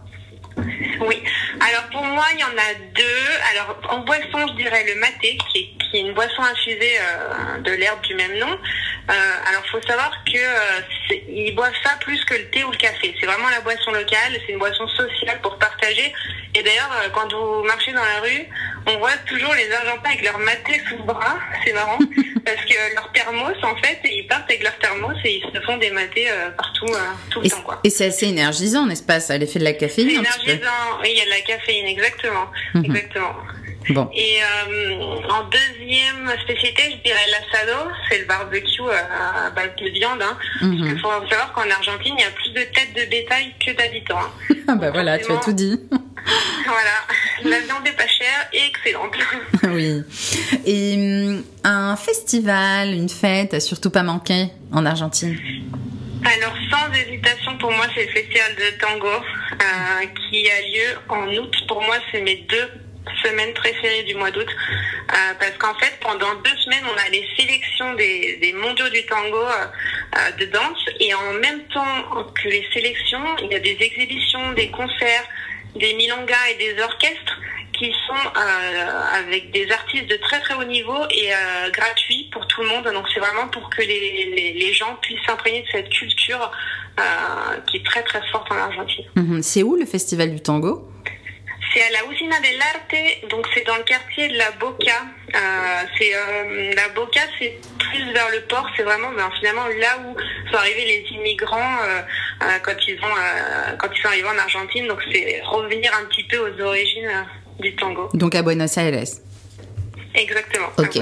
Oui. 0.57 1.23
Alors 1.59 1.83
pour 1.91 2.03
moi, 2.03 2.25
il 2.33 2.39
y 2.39 2.43
en 2.43 2.47
a 2.47 2.73
deux. 2.95 3.29
Alors 3.53 3.79
en 3.89 3.99
boisson, 3.99 4.47
je 4.47 4.63
dirais 4.63 4.85
le 4.87 4.99
maté, 4.99 5.37
qui 5.51 5.59
est, 5.59 5.69
qui 5.77 5.97
est 5.97 6.01
une 6.01 6.13
boisson 6.13 6.41
infusée 6.41 6.97
euh, 6.99 7.61
de 7.61 7.71
l'herbe 7.71 8.01
du 8.01 8.15
même 8.15 8.37
nom. 8.39 8.57
Euh, 9.09 9.49
alors 9.49 9.63
faut 9.71 9.81
savoir 9.81 10.11
que 10.23 10.37
euh, 10.37 11.15
ils 11.27 11.55
boivent 11.55 11.73
ça 11.83 11.97
plus 11.99 12.23
que 12.25 12.35
le 12.35 12.45
thé 12.51 12.63
ou 12.63 12.71
le 12.71 12.77
café. 12.77 13.15
C'est 13.19 13.25
vraiment 13.25 13.49
la 13.49 13.61
boisson 13.61 13.91
locale. 13.91 14.39
C'est 14.45 14.53
une 14.53 14.59
boisson 14.59 14.87
sociale 14.87 15.39
pour 15.41 15.57
partager. 15.57 16.13
Et 16.53 16.61
d'ailleurs, 16.61 16.91
euh, 17.03 17.09
quand 17.11 17.31
vous 17.33 17.63
marchez 17.63 17.91
dans 17.91 18.03
la 18.03 18.21
rue, 18.21 18.45
on 18.85 18.99
voit 18.99 19.17
toujours 19.25 19.53
les 19.55 19.71
Argentins 19.71 20.09
avec 20.09 20.23
leur 20.23 20.37
maté 20.37 20.81
sous 20.87 20.97
le 20.97 21.03
bras. 21.03 21.37
C'est 21.65 21.73
marrant 21.73 21.97
parce 22.55 22.65
que 22.65 22.95
leur 22.95 23.11
thermos, 23.11 23.55
en 23.63 23.75
fait, 23.77 23.99
ils 24.05 24.25
partent 24.27 24.49
avec 24.49 24.63
leur 24.63 24.77
thermos 24.79 25.15
et 25.23 25.37
ils 25.37 25.53
se 25.53 25.61
font 25.61 25.77
des 25.77 25.91
matés 25.91 26.29
euh, 26.29 26.49
partout, 26.51 26.87
euh, 26.87 26.97
tout 27.29 27.41
le 27.41 27.49
temps. 27.49 27.61
Quoi. 27.61 27.79
Et 27.83 27.89
c'est 27.89 28.07
assez 28.07 28.27
énergisant, 28.27 28.85
n'est-ce 28.85 29.03
pas 29.03 29.19
Ça 29.19 29.33
a 29.33 29.37
l'effet 29.37 29.59
de 29.59 29.63
la 29.63 29.73
caféine. 29.73 30.09
C'est 30.09 30.15
énergisant, 30.15 30.71
oui, 31.01 31.09
il 31.11 31.17
y 31.17 31.21
a 31.21 31.25
de 31.25 31.29
la 31.29 31.41
caféine, 31.41 31.85
exactement. 31.85 32.47
Mhm. 32.73 32.85
exactement. 32.85 33.35
Bon. 33.89 34.09
Et 34.13 34.37
euh, 34.41 35.01
en 35.29 35.43
deuxième 35.49 36.29
spécialité, 36.43 36.83
je 36.91 37.03
dirais 37.03 37.25
l'assado, 37.31 37.89
c'est 38.09 38.19
le 38.19 38.25
barbecue 38.25 38.81
à 38.91 39.49
base 39.49 39.69
de 39.81 39.89
viande. 39.89 40.21
Hein. 40.21 40.37
Il 40.61 40.99
faut 40.99 41.09
savoir 41.27 41.53
qu'en 41.53 41.69
Argentine, 41.69 42.13
il 42.17 42.21
y 42.21 42.25
a 42.25 42.31
plus 42.31 42.51
de 42.51 42.61
têtes 42.71 42.93
de 42.95 43.09
bétail 43.09 43.53
que 43.65 43.71
d'habitants. 43.75 44.19
Hein. 44.19 44.55
Ah 44.71 44.75
bah 44.75 44.91
voilà, 44.91 45.17
tu 45.17 45.31
as 45.31 45.37
tout 45.37 45.51
dit. 45.51 45.79
voilà, 45.91 47.49
la 47.55 47.59
viande 47.61 47.87
est 47.87 47.97
pas 47.97 48.07
chère 48.07 48.47
et 48.53 48.67
excellente. 48.67 49.15
oui. 49.63 50.03
Et 50.63 50.93
hum, 50.95 51.43
un 51.63 51.95
festival, 51.95 52.93
une 52.93 53.09
fête, 53.09 53.55
à 53.55 53.59
surtout 53.59 53.89
pas 53.89 54.03
manquer 54.03 54.49
en 54.71 54.85
Argentine? 54.85 55.35
Alors, 56.23 56.53
sans 56.69 56.93
hésitation, 56.93 57.57
pour 57.57 57.71
moi, 57.71 57.87
c'est 57.95 58.05
le 58.05 58.11
festival 58.11 58.55
de 58.55 58.79
tango 58.79 59.07
euh, 59.07 60.05
qui 60.29 60.47
a 60.51 60.61
lieu 60.61 60.99
en 61.07 61.27
août. 61.35 61.55
Pour 61.67 61.81
moi, 61.81 61.95
c'est 62.11 62.21
mes 62.21 62.45
deux 62.47 62.69
semaines 63.23 63.53
préférées 63.53 64.03
du 64.03 64.15
mois 64.15 64.31
d'août. 64.31 64.47
Euh, 64.49 65.33
parce 65.39 65.57
qu'en 65.57 65.73
fait, 65.75 65.97
pendant 66.01 66.33
deux 66.35 66.57
semaines, 66.63 66.83
on 66.85 66.97
a 66.97 67.09
les 67.09 67.25
sélections 67.37 67.93
des, 67.95 68.37
des 68.41 68.53
mondiaux 68.53 68.89
du 68.89 69.05
tango 69.05 69.37
euh, 69.37 70.31
de 70.37 70.45
danse. 70.45 70.85
Et 70.99 71.13
en 71.13 71.33
même 71.33 71.63
temps 71.67 72.31
que 72.41 72.47
les 72.47 72.65
sélections, 72.73 73.25
il 73.43 73.51
y 73.51 73.55
a 73.55 73.59
des 73.59 73.77
exhibitions, 73.79 74.53
des 74.53 74.69
concerts, 74.69 75.27
des 75.75 75.93
milongas 75.93 76.49
et 76.51 76.55
des 76.55 76.81
orchestres 76.81 77.39
qui 77.79 77.93
sont 78.07 78.29
euh, 78.35 79.19
avec 79.19 79.51
des 79.51 79.71
artistes 79.71 80.09
de 80.09 80.17
très 80.17 80.39
très 80.41 80.53
haut 80.53 80.65
niveau 80.65 80.97
et 81.09 81.31
euh, 81.31 81.69
gratuits 81.71 82.29
pour 82.33 82.45
tout 82.47 82.61
le 82.61 82.67
monde. 82.67 82.83
Donc 82.93 83.05
c'est 83.13 83.21
vraiment 83.21 83.47
pour 83.47 83.69
que 83.69 83.81
les, 83.81 84.53
les, 84.53 84.73
gens 84.73 84.97
puissent 85.01 85.23
s'imprégner 85.25 85.61
de 85.61 85.67
cette 85.71 85.89
culture 85.89 86.51
euh, 86.99 87.03
qui 87.67 87.77
est 87.77 87.85
très 87.85 88.03
très 88.03 88.21
forte 88.31 88.51
en 88.51 88.57
Argentine. 88.57 89.05
Mhm. 89.15 89.41
C'est 89.41 89.63
où 89.63 89.75
le 89.77 89.85
festival 89.85 90.31
du 90.31 90.41
tango? 90.41 90.85
C'est 91.73 91.83
à 91.83 91.89
la 91.91 92.11
Usina 92.11 92.39
del 92.39 92.59
Arte, 92.61 93.29
donc 93.29 93.47
c'est 93.53 93.65
dans 93.65 93.77
le 93.77 93.83
quartier 93.83 94.27
de 94.27 94.37
la 94.37 94.51
Boca. 94.51 95.05
Euh, 95.35 95.83
c'est 95.97 96.15
euh, 96.15 96.73
la 96.73 96.89
Boca, 96.89 97.21
c'est 97.37 97.59
plus 97.77 98.11
vers 98.11 98.29
le 98.31 98.41
port. 98.47 98.67
C'est 98.75 98.81
vraiment 98.83 99.11
ben, 99.11 99.29
finalement 99.37 99.67
là 99.67 99.99
où 99.99 100.15
sont 100.49 100.57
arrivés 100.57 100.85
les 100.85 101.15
immigrants 101.15 101.77
euh, 101.83 102.45
quand 102.63 102.75
ils 102.87 102.97
ont 102.97 103.77
quand 103.77 103.87
ils 103.95 104.01
sont 104.01 104.07
arrivés 104.07 104.27
en 104.27 104.37
Argentine. 104.37 104.87
Donc 104.87 104.99
c'est 105.11 105.41
revenir 105.45 105.91
un 106.01 106.05
petit 106.05 106.23
peu 106.23 106.37
aux 106.39 106.61
origines 106.61 107.27
du 107.59 107.75
tango. 107.75 108.09
Donc 108.15 108.33
à 108.33 108.41
Buenos 108.41 108.75
Aires. 108.77 109.03
Exactement. 110.15 110.69
Ok. 110.77 110.97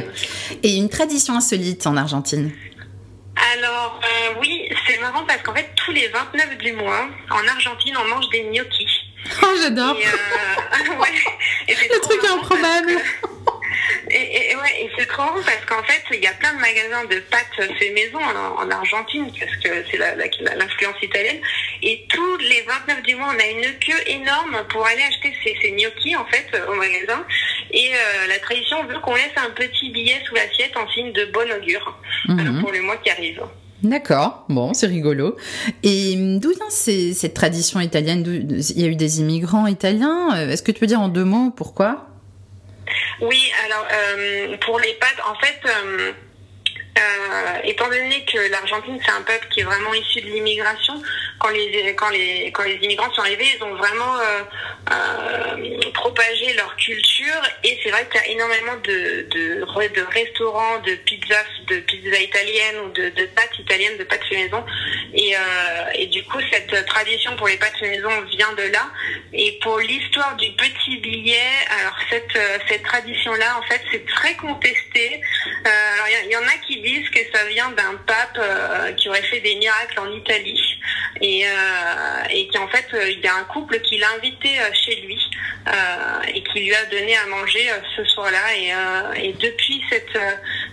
Et 0.64 0.76
une 0.76 0.90
tradition 0.90 1.36
insolite 1.36 1.88
en 1.88 1.96
Argentine? 1.96 2.52
Alors 3.54 4.02
oui, 4.42 4.68
c'est 4.86 5.00
marrant 5.00 5.24
parce 5.26 5.42
qu'en 5.44 5.54
fait 5.54 5.70
tous 5.78 5.94
les 5.94 6.10
29 6.10 6.58
du 6.58 6.74
mois, 6.74 7.08
en 7.30 7.48
Argentine, 7.48 7.96
on 7.98 8.08
mange 8.10 8.28
des 8.32 8.44
gnocchis. 8.52 8.87
Oh, 9.44 9.56
j'adore 9.62 9.96
euh, 9.98 10.96
ouais. 11.02 11.76
Le 11.90 12.00
truc 12.00 12.24
improbable 12.26 12.88
que- 12.96 13.28
Et, 14.10 14.52
et, 14.52 14.56
ouais, 14.56 14.82
et 14.82 14.90
c'est 14.98 15.06
trop 15.08 15.32
parce 15.46 15.66
qu'en 15.66 15.84
fait, 15.84 16.02
il 16.14 16.24
y 16.24 16.28
a 16.28 16.34
plein 16.34 16.54
de 16.54 16.60
magasins 16.60 17.04
de 17.06 17.20
pâtes 17.20 17.62
fait 17.78 17.90
maison 17.92 18.20
en, 18.20 18.62
en 18.64 18.72
Argentine 18.72 19.30
parce 19.38 19.56
que 19.58 19.84
c'est 19.92 19.98
la- 19.98 20.16
la- 20.16 20.56
l'influence 20.56 20.96
italienne. 21.02 21.42
Et 21.84 22.06
tous 22.10 22.38
les 22.38 22.62
29 22.62 23.04
du 23.04 23.16
mois, 23.16 23.34
on 23.36 23.40
a 23.40 23.46
une 23.46 23.78
queue 23.80 24.02
énorme 24.08 24.64
pour 24.70 24.86
aller 24.86 25.04
acheter 25.04 25.34
ces, 25.44 25.56
ces 25.62 25.72
gnocchis 25.72 26.16
en 26.16 26.26
fait 26.26 26.48
au 26.70 26.74
magasin. 26.76 27.26
Et 27.72 27.92
euh, 27.94 28.28
la 28.28 28.40
tradition 28.40 28.84
veut 28.86 29.00
qu'on 29.00 29.16
laisse 29.16 29.36
un 29.36 29.50
petit 29.52 29.90
billet 29.92 30.22
sous 30.28 30.36
l'assiette 30.36 30.76
en 30.78 30.90
signe 30.90 31.12
de 31.12 31.26
bon 31.26 31.50
augure 31.52 31.98
Mhm. 32.30 32.62
pour 32.62 32.72
le 32.72 32.82
mois 32.82 32.98
qui 32.98 33.10
arrive. 33.10 33.42
D'accord, 33.84 34.46
bon, 34.50 34.74
c'est 34.74 34.88
rigolo. 34.88 35.38
Et 35.84 36.16
d'où 36.40 36.50
vient 36.50 36.70
cette 36.70 37.34
tradition 37.36 37.80
italienne 37.80 38.24
Il 38.26 38.82
y 38.82 38.86
a 38.86 38.88
eu 38.88 38.96
des 38.96 39.20
immigrants 39.20 39.68
italiens? 39.68 40.36
Euh, 40.36 40.50
Est-ce 40.50 40.64
que 40.64 40.72
tu 40.72 40.80
peux 40.80 40.88
dire 40.88 41.00
en 41.00 41.10
deux 41.10 41.24
mots 41.24 41.52
pourquoi? 41.56 42.08
Oui, 43.22 43.52
alors 43.66 43.86
euh, 43.92 44.58
pour 44.66 44.80
les 44.80 44.94
pâtes, 44.94 45.22
en 45.30 45.36
fait, 45.36 45.60
euh, 45.70 46.12
étant 47.64 47.86
donné 47.86 48.26
que 48.26 48.50
l'Argentine 48.52 48.98
c'est 49.04 49.12
un 49.12 49.22
peuple 49.22 49.48
qui 49.52 49.60
est 49.60 49.64
vraiment 49.64 49.94
issu 49.94 50.22
de 50.22 50.28
l'immigration, 50.28 50.96
quand 51.40 51.50
les 51.50 51.96
quand 51.96 52.10
les 52.10 52.52
quand 52.52 52.64
les 52.64 52.76
immigrants 52.76 53.12
sont 53.14 53.22
arrivés, 53.22 53.46
ils 53.56 53.64
ont 53.64 53.76
vraiment 53.76 54.18
euh, 54.20 54.44
euh, 54.92 55.92
propagé 55.94 56.54
leur 56.54 56.76
culture. 56.76 57.42
Et 57.64 57.80
c'est 57.84 57.90
vrai 57.90 58.08
qu'il 58.10 58.22
y 58.22 58.24
a 58.24 58.28
énormément 58.28 58.76
de 58.84 59.28
de, 59.30 59.94
de 59.94 60.02
restaurants, 60.14 60.80
de 60.80 60.96
pizzas, 60.96 61.46
de 61.68 61.80
pizza 61.82 62.20
italienne 62.20 62.76
ou 62.86 62.90
de, 62.90 63.10
de 63.10 63.26
pâtes 63.36 63.58
italiennes, 63.60 63.98
de 63.98 64.04
pâtes 64.04 64.24
fait 64.30 64.36
maison. 64.36 64.64
Et 65.14 65.36
euh, 65.36 65.40
et 65.96 66.08
du 66.08 66.24
coup 66.24 66.40
cette 66.52 66.86
tradition 66.86 67.36
pour 67.36 67.48
les 67.48 67.58
pâtes 67.58 67.78
fait 67.80 67.90
maison 67.90 68.10
vient 68.36 68.54
de 68.54 68.72
là. 68.74 68.90
Et 69.34 69.60
pour 69.62 69.80
l'histoire 69.80 70.36
du 70.38 70.52
petit 70.52 70.98
billet, 70.98 71.52
alors 71.82 71.98
cette 72.10 72.36
euh, 72.36 72.58
cette 72.68 72.84
tradition 72.84 73.34
là 73.34 73.60
en 73.60 73.62
fait 73.64 73.82
c'est 73.92 74.06
très 74.06 74.36
contesté. 74.36 75.22
Euh, 75.66 75.94
alors 75.94 76.08
il 76.24 76.30
y, 76.30 76.34
y 76.34 76.38
en 76.38 76.48
a 76.48 76.58
qui 76.66 76.82
disent 76.82 77.10
que 77.10 77.20
ça 77.32 77.46
vient 77.46 77.70
d'un 77.72 77.96
pape 78.08 78.38
euh, 78.40 78.92
qui 78.94 79.10
aurait 79.10 79.22
fait 79.24 79.40
des 79.42 79.56
miracles 79.56 80.00
en 80.00 80.12
Italie 80.12 80.60
et, 81.22 81.46
euh, 81.46 81.50
et 82.30 82.48
qui 82.48 82.58
en 82.58 82.68
fait 82.68 82.86
euh, 82.94 83.10
il 83.10 83.20
y 83.20 83.28
a 83.28 83.36
un 83.36 83.44
couple 83.46 83.80
qui 83.82 83.98
l'a 83.98 84.08
invité 84.18 84.50
euh, 84.60 84.74
chez 84.74 85.02
lui 85.02 85.18
et 86.34 86.42
qui 86.44 86.60
lui 86.62 86.74
a 86.74 86.86
donné 86.86 87.14
à 87.18 87.26
manger 87.28 87.68
ce 87.98 88.04
soir-là 88.06 89.18
et, 89.18 89.34
depuis 89.34 89.82
cette 89.90 90.18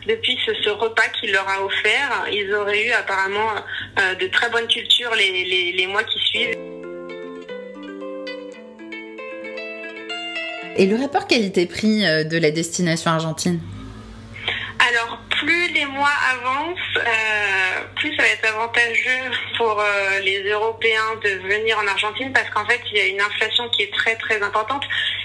depuis 0.06 0.38
ce, 0.46 0.70
repas 0.70 1.08
qu'il 1.18 1.32
leur 1.32 1.48
a 1.48 1.64
offert, 1.64 2.26
ils 2.32 2.54
auraient 2.54 2.86
eu 2.86 2.92
apparemment 2.92 3.54
de 3.96 4.26
très 4.28 4.48
bonnes 4.50 4.68
cultures 4.68 5.12
les, 5.16 5.44
les, 5.44 5.72
les 5.72 5.86
mois 5.88 6.04
qui 6.04 6.20
suivent. 6.20 6.56
Et 10.76 10.86
le 10.86 10.94
rapport 10.94 11.26
qualité-prix 11.26 12.02
de 12.24 12.38
la 12.38 12.52
destination 12.52 13.10
argentine? 13.10 13.58
Plus 15.44 15.68
les 15.68 15.84
mois 15.86 16.16
avancent, 16.32 16.78
euh, 16.96 17.84
plus 17.96 18.14
ça 18.16 18.22
va 18.22 18.28
être 18.28 18.46
avantageux 18.46 19.30
pour 19.56 19.80
euh, 19.80 20.18
les 20.20 20.42
Européens 20.48 21.16
de 21.22 21.30
venir 21.48 21.78
en 21.78 21.86
Argentine 21.86 22.32
parce 22.32 22.48
qu'en 22.50 22.64
fait, 22.66 22.80
il 22.90 22.96
y 22.96 23.00
a 23.00 23.06
une 23.06 23.20
inflation 23.20 23.68
qui 23.70 23.82
est 23.82 23.92
très 23.92 24.16
très 24.16 24.42
importante 24.42 24.84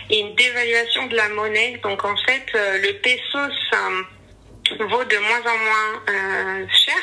et 0.09 0.19
une 0.19 0.35
dévaluation 0.35 1.07
de 1.07 1.15
la 1.15 1.29
monnaie. 1.29 1.79
Donc 1.83 2.03
en 2.03 2.15
fait, 2.17 2.45
euh, 2.55 2.79
le 2.81 2.93
peso 2.99 3.39
ça, 3.71 3.77
vaut 4.79 5.03
de 5.03 5.17
moins 5.17 5.39
en 5.39 5.57
moins 5.57 6.03
euh, 6.09 6.65
cher. 6.69 6.97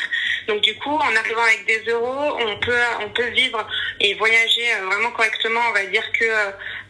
Donc 0.48 0.60
du 0.62 0.76
coup, 0.76 0.94
en 0.94 1.16
arrivant 1.16 1.42
avec 1.42 1.66
des 1.66 1.90
euros, 1.90 2.38
on 2.38 2.58
peut 2.60 2.80
on 3.00 3.08
peut 3.10 3.28
vivre 3.30 3.66
et 4.00 4.14
voyager 4.14 4.72
euh, 4.74 4.86
vraiment 4.86 5.10
correctement. 5.10 5.60
On 5.70 5.72
va 5.72 5.84
dire 5.86 6.04
que 6.12 6.24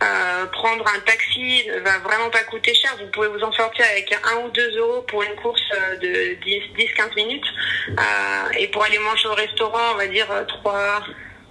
euh, 0.02 0.46
prendre 0.46 0.84
un 0.86 1.00
taxi 1.00 1.66
ne 1.68 1.80
va 1.80 1.98
vraiment 2.00 2.28
pas 2.30 2.42
coûter 2.44 2.74
cher. 2.74 2.94
Vous 3.00 3.06
pouvez 3.08 3.28
vous 3.28 3.42
en 3.42 3.52
sortir 3.52 3.84
avec 3.90 4.12
un 4.12 4.44
ou 4.44 4.50
deux 4.50 4.76
euros 4.76 5.02
pour 5.02 5.22
une 5.22 5.34
course 5.36 5.62
euh, 5.72 5.96
de 5.96 6.36
10-15 6.44 7.14
minutes. 7.16 7.46
Euh, 7.90 8.58
et 8.58 8.68
pour 8.68 8.84
aller 8.84 8.98
manger 8.98 9.28
au 9.28 9.34
restaurant, 9.34 9.92
on 9.94 9.96
va 9.96 10.06
dire 10.06 10.30
euh, 10.30 10.44
3, 10.44 11.02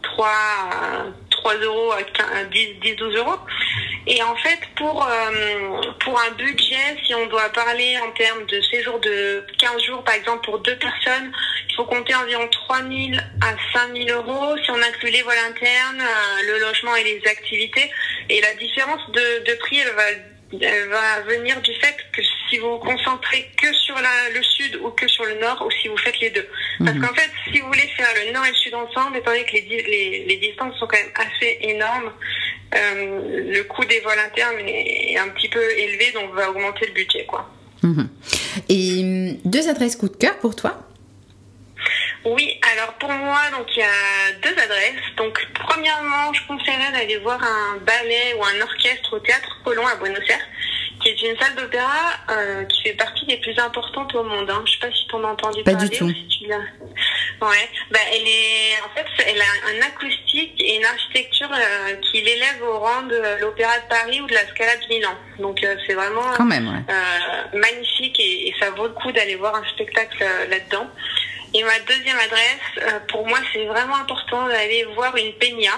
3, 0.03 0.27
euh, 0.27 1.11
3 1.45 1.57
euros 1.57 1.91
à 1.91 2.01
15, 2.01 2.49
10, 2.51 2.67
10, 2.81 2.95
12 2.95 3.15
euros. 3.17 3.37
Et 4.07 4.21
en 4.23 4.35
fait, 4.35 4.59
pour, 4.75 5.05
euh, 5.05 5.81
pour 5.99 6.19
un 6.19 6.31
budget, 6.31 6.97
si 7.05 7.13
on 7.13 7.27
doit 7.27 7.49
parler 7.49 7.97
en 7.99 8.11
termes 8.13 8.45
de 8.47 8.59
séjour 8.61 8.99
de 8.99 9.45
15 9.59 9.83
jours, 9.83 10.03
par 10.03 10.15
exemple, 10.15 10.43
pour 10.43 10.57
deux 10.59 10.75
personnes, 10.77 11.31
il 11.69 11.75
faut 11.75 11.85
compter 11.85 12.15
environ 12.15 12.47
3 12.47 12.77
000 12.77 12.89
à 13.41 13.55
5 13.77 13.95
000 13.95 14.09
euros 14.09 14.57
si 14.63 14.71
on 14.71 14.81
inclut 14.81 15.11
les 15.11 15.21
vols 15.21 15.37
internes, 15.47 16.01
euh, 16.01 16.41
le 16.47 16.59
logement 16.61 16.95
et 16.95 17.03
les 17.03 17.21
activités. 17.27 17.91
Et 18.29 18.41
la 18.41 18.55
différence 18.55 19.01
de, 19.11 19.53
prix, 19.59 19.79
elle 19.79 19.93
va, 19.93 20.65
elle 20.65 20.89
va 20.89 21.21
venir 21.27 21.61
du 21.61 21.75
fait 21.75 21.95
que 22.11 22.23
si 22.49 22.57
vous 22.57 22.71
vous 22.71 22.79
concentrez 22.79 23.51
que 23.61 23.71
sur 23.71 23.95
la, 23.95 24.29
le 24.33 24.41
ou 24.85 24.91
que 24.91 25.07
sur 25.07 25.25
le 25.25 25.35
nord, 25.39 25.63
ou 25.65 25.71
si 25.71 25.87
vous 25.87 25.97
faites 25.97 26.19
les 26.19 26.29
deux. 26.29 26.47
Parce 26.83 26.97
qu'en 26.99 27.13
fait, 27.13 27.29
si 27.51 27.59
vous 27.59 27.67
voulez 27.67 27.89
faire 27.97 28.07
le 28.25 28.31
nord 28.31 28.45
et 28.45 28.49
le 28.49 28.55
sud 28.55 28.73
ensemble, 28.73 29.17
étant 29.17 29.31
donné 29.31 29.43
que 29.45 29.53
les, 29.53 29.61
les, 29.61 30.25
les 30.25 30.37
distances 30.37 30.77
sont 30.77 30.87
quand 30.87 30.97
même 30.97 31.11
assez 31.15 31.57
énormes, 31.61 32.11
euh, 32.75 33.53
le 33.53 33.63
coût 33.63 33.85
des 33.85 33.99
vols 34.01 34.19
internes 34.19 34.59
est, 34.67 35.17
un 35.17 35.29
petit 35.29 35.49
peu 35.49 35.61
élevé, 35.77 36.11
donc 36.13 36.33
va 36.33 36.49
augmenter 36.49 36.87
le 36.87 36.93
budget, 36.93 37.25
quoi. 37.25 37.49
Mhm. 37.83 38.09
Et 38.69 39.01
hum, 39.01 39.37
deux 39.45 39.69
adresses 39.69 39.95
coup 39.95 40.09
de 40.09 40.15
cœur 40.15 40.37
pour 40.39 40.55
toi? 40.55 40.81
Oui, 42.25 42.59
alors 42.73 42.93
pour 42.93 43.11
moi, 43.11 43.39
donc 43.51 43.67
il 43.75 43.79
y 43.79 43.83
a 43.83 44.31
deux 44.41 44.59
adresses. 44.59 45.15
Donc 45.15 45.39
premièrement, 45.53 46.33
je 46.33 46.41
conseillerais 46.47 46.91
d'aller 46.91 47.17
voir 47.17 47.41
un 47.41 47.77
ballet 47.85 48.33
ou 48.37 48.43
un 48.43 48.61
orchestre 48.61 49.15
au 49.15 49.19
Théâtre 49.19 49.61
Colomb 49.63 49.85
à 49.85 49.95
Buenos 49.95 50.27
Aires, 50.27 50.47
qui 51.13 51.25
est 51.25 51.29
une 51.31 51.37
salle 51.39 51.55
d'opéra 51.55 51.93
euh, 52.31 52.63
qui 52.65 52.81
fait 52.83 52.93
partie 52.93 53.25
des 53.25 53.37
plus 53.37 53.57
importantes 53.59 54.13
au 54.15 54.23
monde. 54.23 54.49
Hein. 54.49 54.63
Je 54.65 54.71
sais 54.71 54.79
pas 54.79 54.91
si 54.95 55.05
tu 55.07 55.15
en 55.15 55.23
as 55.23 55.27
entendu 55.27 55.63
Pas 55.63 55.73
parler. 55.73 55.89
du 55.89 55.97
tout. 55.97 56.05
ou 56.05 56.09
si 56.09 56.27
tu 56.27 56.47
l'as. 56.47 56.57
Ouais, 57.41 57.69
bah 57.91 57.99
elle 58.13 58.27
est 58.27 58.75
en 58.85 58.89
fait 58.95 59.05
elle 59.27 59.41
a 59.41 59.45
un 59.69 59.87
acoustique 59.87 60.53
et 60.59 60.77
une 60.77 60.85
architecture 60.85 61.49
euh, 61.51 61.95
qui 61.97 62.21
l'élève 62.21 62.61
au 62.63 62.79
rang 62.79 63.03
de 63.03 63.39
l'Opéra 63.41 63.77
de 63.79 63.87
Paris 63.89 64.21
ou 64.21 64.27
de 64.27 64.33
la 64.33 64.47
Scala 64.47 64.75
de 64.77 64.87
Milan. 64.87 65.15
Donc 65.39 65.63
euh, 65.63 65.75
c'est 65.85 65.93
vraiment 65.93 66.21
Quand 66.37 66.45
même, 66.45 66.67
ouais. 66.67 66.93
euh, 66.93 67.57
magnifique 67.59 68.19
et, 68.19 68.47
et 68.49 68.55
ça 68.59 68.71
vaut 68.71 68.87
le 68.87 68.93
coup 68.93 69.11
d'aller 69.11 69.35
voir 69.35 69.53
un 69.55 69.65
spectacle 69.69 70.17
euh, 70.23 70.47
là-dedans. 70.47 70.87
Et 71.53 71.63
ma 71.63 71.79
deuxième 71.87 72.17
adresse, 72.17 72.59
euh, 72.81 72.99
pour 73.07 73.25
moi, 73.27 73.37
c'est 73.53 73.63
vraiment 73.65 73.95
important 73.95 74.45
d'aller 74.47 74.83
voir 74.93 75.15
une 75.15 75.31
peña 75.33 75.71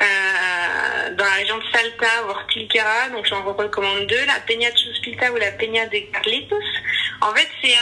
euh, 0.00 1.14
dans 1.14 1.24
la 1.24 1.32
région 1.32 1.58
de 1.58 1.64
Salta, 1.72 2.22
voire 2.24 2.46
Tilcara. 2.48 3.10
Donc 3.10 3.26
j'en 3.26 3.42
recommande 3.42 4.06
deux, 4.06 4.24
la 4.26 4.40
peña 4.46 4.70
Chuspita 4.74 5.30
ou 5.32 5.36
la 5.36 5.52
peña 5.52 5.86
de 5.86 5.98
Carlitos. 6.12 6.56
En 7.20 7.32
fait, 7.34 7.48
c'est 7.62 7.74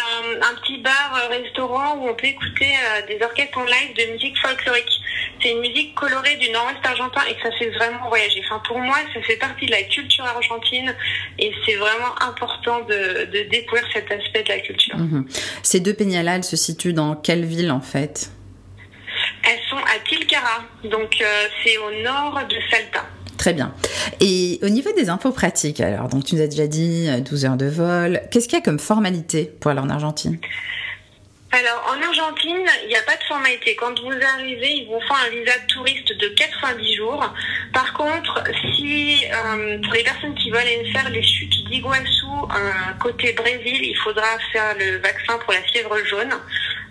un, 0.43 0.55
petit 0.57 0.79
bar-restaurant 0.79 1.97
où 1.97 2.09
on 2.09 2.15
peut 2.15 2.27
écouter 2.27 2.69
euh, 2.69 3.07
des 3.07 3.25
orchestres 3.25 3.57
en 3.57 3.65
live 3.65 3.97
de 3.97 4.13
musique 4.13 4.37
folklorique. 4.39 5.01
C'est 5.41 5.53
une 5.53 5.61
musique 5.61 5.95
colorée 5.95 6.37
du 6.37 6.51
nord-ouest 6.51 6.85
argentin 6.85 7.23
et 7.31 7.37
ça 7.43 7.51
fait 7.53 7.71
vraiment 7.71 8.09
voyager. 8.09 8.43
Pour 8.67 8.79
moi, 8.79 8.97
ça 9.15 9.23
fait 9.23 9.37
partie 9.37 9.65
de 9.65 9.71
la 9.71 9.83
culture 9.85 10.25
argentine 10.25 10.95
et 11.39 11.53
c'est 11.65 11.77
vraiment 11.77 12.21
important 12.21 12.81
de, 12.81 13.49
découvrir 13.49 13.87
cet 13.95 14.11
aspect 14.11 14.43
de 14.43 14.49
la 14.49 14.59
culture. 14.59 14.99
Mhm. 14.99 15.27
Ces 15.63 15.81
deux 15.81 15.95
peñas-là, 15.95 16.37
elles 16.37 16.45
se 16.45 16.57
situent 16.57 16.93
dans 16.93 17.17
quelle 17.17 17.47
ville 17.47 17.71
en 17.71 17.81
fait? 17.81 18.31
Tilcara, 20.09 20.63
donc 20.85 21.23
c'est 21.65 21.79
au 21.79 22.03
nord 22.03 22.41
de 22.49 22.57
Salta. 22.71 23.05
Très 23.37 23.53
bien. 23.55 23.75
Et 24.21 24.59
au 24.63 24.69
niveau 24.69 24.93
des 24.93 25.09
infos 25.09 25.33
pratiques, 25.33 25.81
alors, 25.81 26.09
donc 26.09 26.25
tu 26.25 26.35
nous 26.35 26.43
as 26.43 26.47
déjà 26.47 26.67
dit 26.67 27.09
12 27.23 27.45
heures 27.47 27.57
de 27.57 27.67
vol. 27.67 28.21
Qu'est-ce 28.31 28.49
qu'il 28.49 28.59
y 28.59 28.61
a 28.61 28.65
comme 28.65 28.79
formalité 28.79 29.45
pour 29.61 29.71
aller 29.71 29.81
en 29.81 29.89
Argentine? 29.89 30.39
Alors, 31.53 31.85
en 31.93 32.01
Argentine, 32.01 32.65
il 32.85 32.89
n'y 32.89 32.97
a 32.97 33.03
pas 33.03 33.17
de 33.17 33.23
formalité. 33.25 33.75
Quand 33.75 33.99
vous 33.99 34.13
arrivez, 34.13 34.71
ils 34.71 34.87
vous 34.87 35.01
font 35.01 35.15
un 35.15 35.31
visa 35.31 35.59
de 35.59 35.67
touriste 35.67 36.17
de 36.17 36.29
90 36.29 36.95
jours. 36.95 37.35
Par 37.73 37.93
contre, 37.95 38.45
si 38.77 39.25
euh, 39.25 39.81
pour 39.83 39.93
les 39.93 40.05
personnes 40.05 40.35
qui 40.37 40.51
veulent 40.51 40.61
aller 40.61 40.93
faire 40.93 41.11
les 41.11 41.23
chutes 41.25 41.67
d'Iguassou 41.69 42.47
euh, 42.55 42.93
côté 43.01 43.33
Brésil, 43.33 43.81
il 43.83 43.97
faudra 43.97 44.39
faire 44.53 44.77
le 44.79 44.99
vaccin 44.99 45.39
pour 45.39 45.53
la 45.53 45.63
fièvre 45.63 45.97
jaune. 46.05 46.33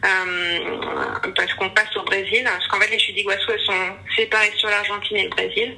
Euh, 0.06 1.32
parce 1.36 1.54
qu'on 1.56 1.70
passe 1.72 1.96
au 1.98 2.04
Brésil. 2.04 2.44
Parce 2.46 2.68
qu'en 2.68 2.80
fait, 2.80 2.90
les 2.90 2.98
elles 2.98 3.60
sont 3.66 3.96
séparées 4.16 4.52
sur 4.56 4.70
l'Argentine 4.70 5.18
et 5.18 5.24
le 5.24 5.30
Brésil. 5.30 5.76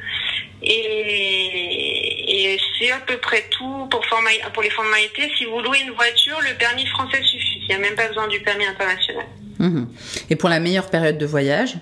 Et, 0.62 2.57
c'est 2.79 2.91
à 2.91 2.99
peu 2.99 3.17
près 3.17 3.45
tout 3.51 3.88
pour, 3.89 4.03
pour 4.53 4.63
les 4.63 4.69
formalités. 4.69 5.31
Si 5.38 5.45
vous 5.45 5.60
louez 5.62 5.79
une 5.81 5.91
voiture, 5.91 6.39
le 6.41 6.55
permis 6.57 6.86
français 6.88 7.21
suffit. 7.23 7.62
Il 7.62 7.67
n'y 7.67 7.75
a 7.75 7.79
même 7.79 7.95
pas 7.95 8.07
besoin 8.07 8.27
du 8.27 8.39
permis 8.41 8.65
international. 8.65 9.25
Mhm. 9.60 9.88
Et 10.29 10.36
pour 10.36 10.49
la 10.49 10.60
meilleure 10.60 10.89
période 10.89 11.17
de 11.17 11.25
voyage? 11.25 11.75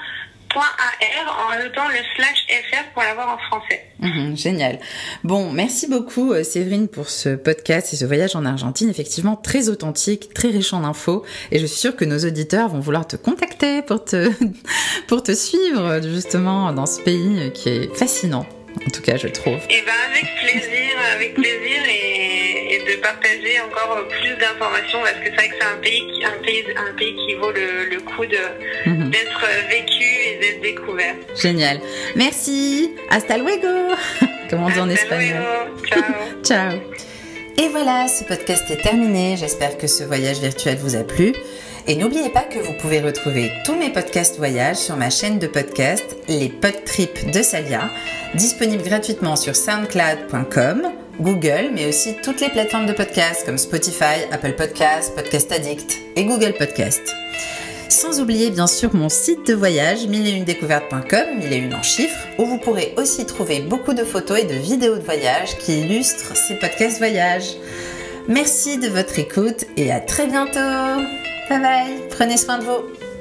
.ar 0.56 1.46
en 1.46 1.52
ajoutant 1.52 1.88
le 1.88 1.96
slash 2.16 2.46
fr 2.48 2.92
pour 2.92 3.02
l'avoir 3.02 3.34
en 3.34 3.38
français. 3.38 3.84
Mhm, 4.00 4.36
génial. 4.36 4.78
Bon, 5.22 5.50
merci 5.50 5.88
beaucoup 5.88 6.32
euh, 6.32 6.44
Séverine 6.44 6.88
pour 6.88 7.08
ce 7.08 7.34
podcast 7.34 7.92
et 7.92 7.96
ce 7.96 8.04
voyage 8.04 8.36
en 8.36 8.44
Argentine, 8.44 8.88
effectivement 8.88 9.36
très 9.36 9.68
authentique, 9.68 10.32
très 10.34 10.48
riche 10.48 10.72
en 10.72 10.84
infos 10.84 11.24
et 11.50 11.58
je 11.58 11.66
suis 11.66 11.78
sûre 11.78 11.96
que 11.96 12.04
nos 12.04 12.18
auditeurs 12.18 12.68
vont 12.68 12.80
vouloir 12.80 13.06
te 13.06 13.16
contacter 13.16 13.82
pour 13.82 14.04
te, 14.04 14.30
pour 15.08 15.22
te 15.22 15.32
suivre 15.32 16.00
justement 16.02 16.72
dans 16.72 16.86
ce 16.86 17.00
pays 17.02 17.52
qui 17.52 17.68
est 17.70 17.96
fascinant. 17.96 18.46
En 18.86 18.90
tout 18.90 19.02
cas, 19.02 19.16
je 19.16 19.28
trouve. 19.28 19.54
Et 19.54 19.78
eh 19.78 19.82
ben 19.82 19.92
avec 20.10 20.26
plaisir, 20.40 20.90
avec 21.14 21.34
plaisir 21.34 21.82
et, 21.88 22.43
de 22.78 23.00
partager 23.00 23.60
encore 23.60 24.06
plus 24.08 24.34
d'informations 24.36 25.00
parce 25.00 25.16
que 25.16 25.24
c'est 25.26 25.34
vrai 25.34 25.48
que 25.48 25.54
c'est 25.60 25.66
un 25.66 25.80
pays 25.80 26.06
qui, 26.12 26.24
un 26.24 26.42
pays, 26.42 26.64
un 26.76 26.94
pays 26.96 27.14
qui 27.14 27.34
vaut 27.34 27.52
le, 27.52 28.00
coup 28.00 28.26
de, 28.26 28.90
mhm. 28.90 29.10
d'être 29.10 29.46
vécu 29.68 30.04
et 30.04 30.38
d'être 30.40 30.60
découvert. 30.60 31.14
Génial. 31.36 31.80
Merci. 32.16 32.92
Hasta 33.10 33.36
luego. 33.36 33.94
Comme 34.50 34.62
on 34.62 34.70
dit 34.70 34.80
en 34.80 34.90
espagnol. 34.90 35.42
Ciao. 35.86 36.02
Ciao. 36.42 36.78
Et 37.56 37.68
voilà, 37.68 38.08
ce 38.08 38.24
podcast 38.24 38.64
est 38.70 38.82
terminé. 38.82 39.36
J'espère 39.36 39.78
que 39.78 39.86
ce 39.86 40.02
voyage 40.04 40.40
virtuel 40.40 40.76
vous 40.76 40.96
a 40.96 41.04
plu. 41.04 41.32
Et 41.86 41.96
n'oubliez 41.96 42.30
pas 42.30 42.42
que 42.42 42.58
vous 42.58 42.72
pouvez 42.80 43.00
retrouver 43.00 43.52
tous 43.64 43.74
mes 43.74 43.90
podcasts 43.90 44.38
voyage 44.38 44.76
sur 44.76 44.96
ma 44.96 45.10
chaîne 45.10 45.38
de 45.38 45.46
podcast, 45.46 46.16
les 46.28 46.48
Podtrips 46.48 47.30
de 47.30 47.42
Salia, 47.42 47.90
disponible 48.34 48.82
gratuitement 48.82 49.36
sur 49.36 49.54
soundcloud.com, 49.54 50.90
Google, 51.20 51.70
mais 51.72 51.86
aussi 51.86 52.14
toutes 52.22 52.40
les 52.40 52.48
plateformes 52.48 52.86
de 52.86 52.92
podcasts 52.92 53.44
comme 53.46 53.58
Spotify, 53.58 54.24
Apple 54.30 54.52
Podcasts, 54.52 55.14
Podcast 55.14 55.52
Addict 55.52 55.98
et 56.16 56.24
Google 56.24 56.54
Podcasts. 56.58 57.14
Sans 57.88 58.20
oublier 58.20 58.50
bien 58.50 58.66
sûr 58.66 58.94
mon 58.94 59.08
site 59.08 59.46
de 59.46 59.54
voyage, 59.54 60.06
mille 60.06 60.44
découvertescom 60.44 61.38
mille 61.38 61.52
et 61.52 61.58
une 61.58 61.74
en 61.74 61.82
chiffres, 61.82 62.26
où 62.38 62.44
vous 62.44 62.58
pourrez 62.58 62.94
aussi 62.96 63.24
trouver 63.24 63.60
beaucoup 63.60 63.94
de 63.94 64.04
photos 64.04 64.40
et 64.40 64.44
de 64.44 64.54
vidéos 64.54 64.96
de 64.96 65.02
voyage 65.02 65.56
qui 65.58 65.80
illustrent 65.80 66.36
ces 66.36 66.56
podcasts 66.56 66.98
voyage. 66.98 67.54
Merci 68.26 68.78
de 68.78 68.88
votre 68.88 69.18
écoute 69.18 69.64
et 69.76 69.92
à 69.92 70.00
très 70.00 70.26
bientôt 70.26 70.58
Bye 71.48 71.60
bye, 71.60 72.08
prenez 72.10 72.36
soin 72.36 72.58
de 72.58 72.64
vous. 72.64 73.13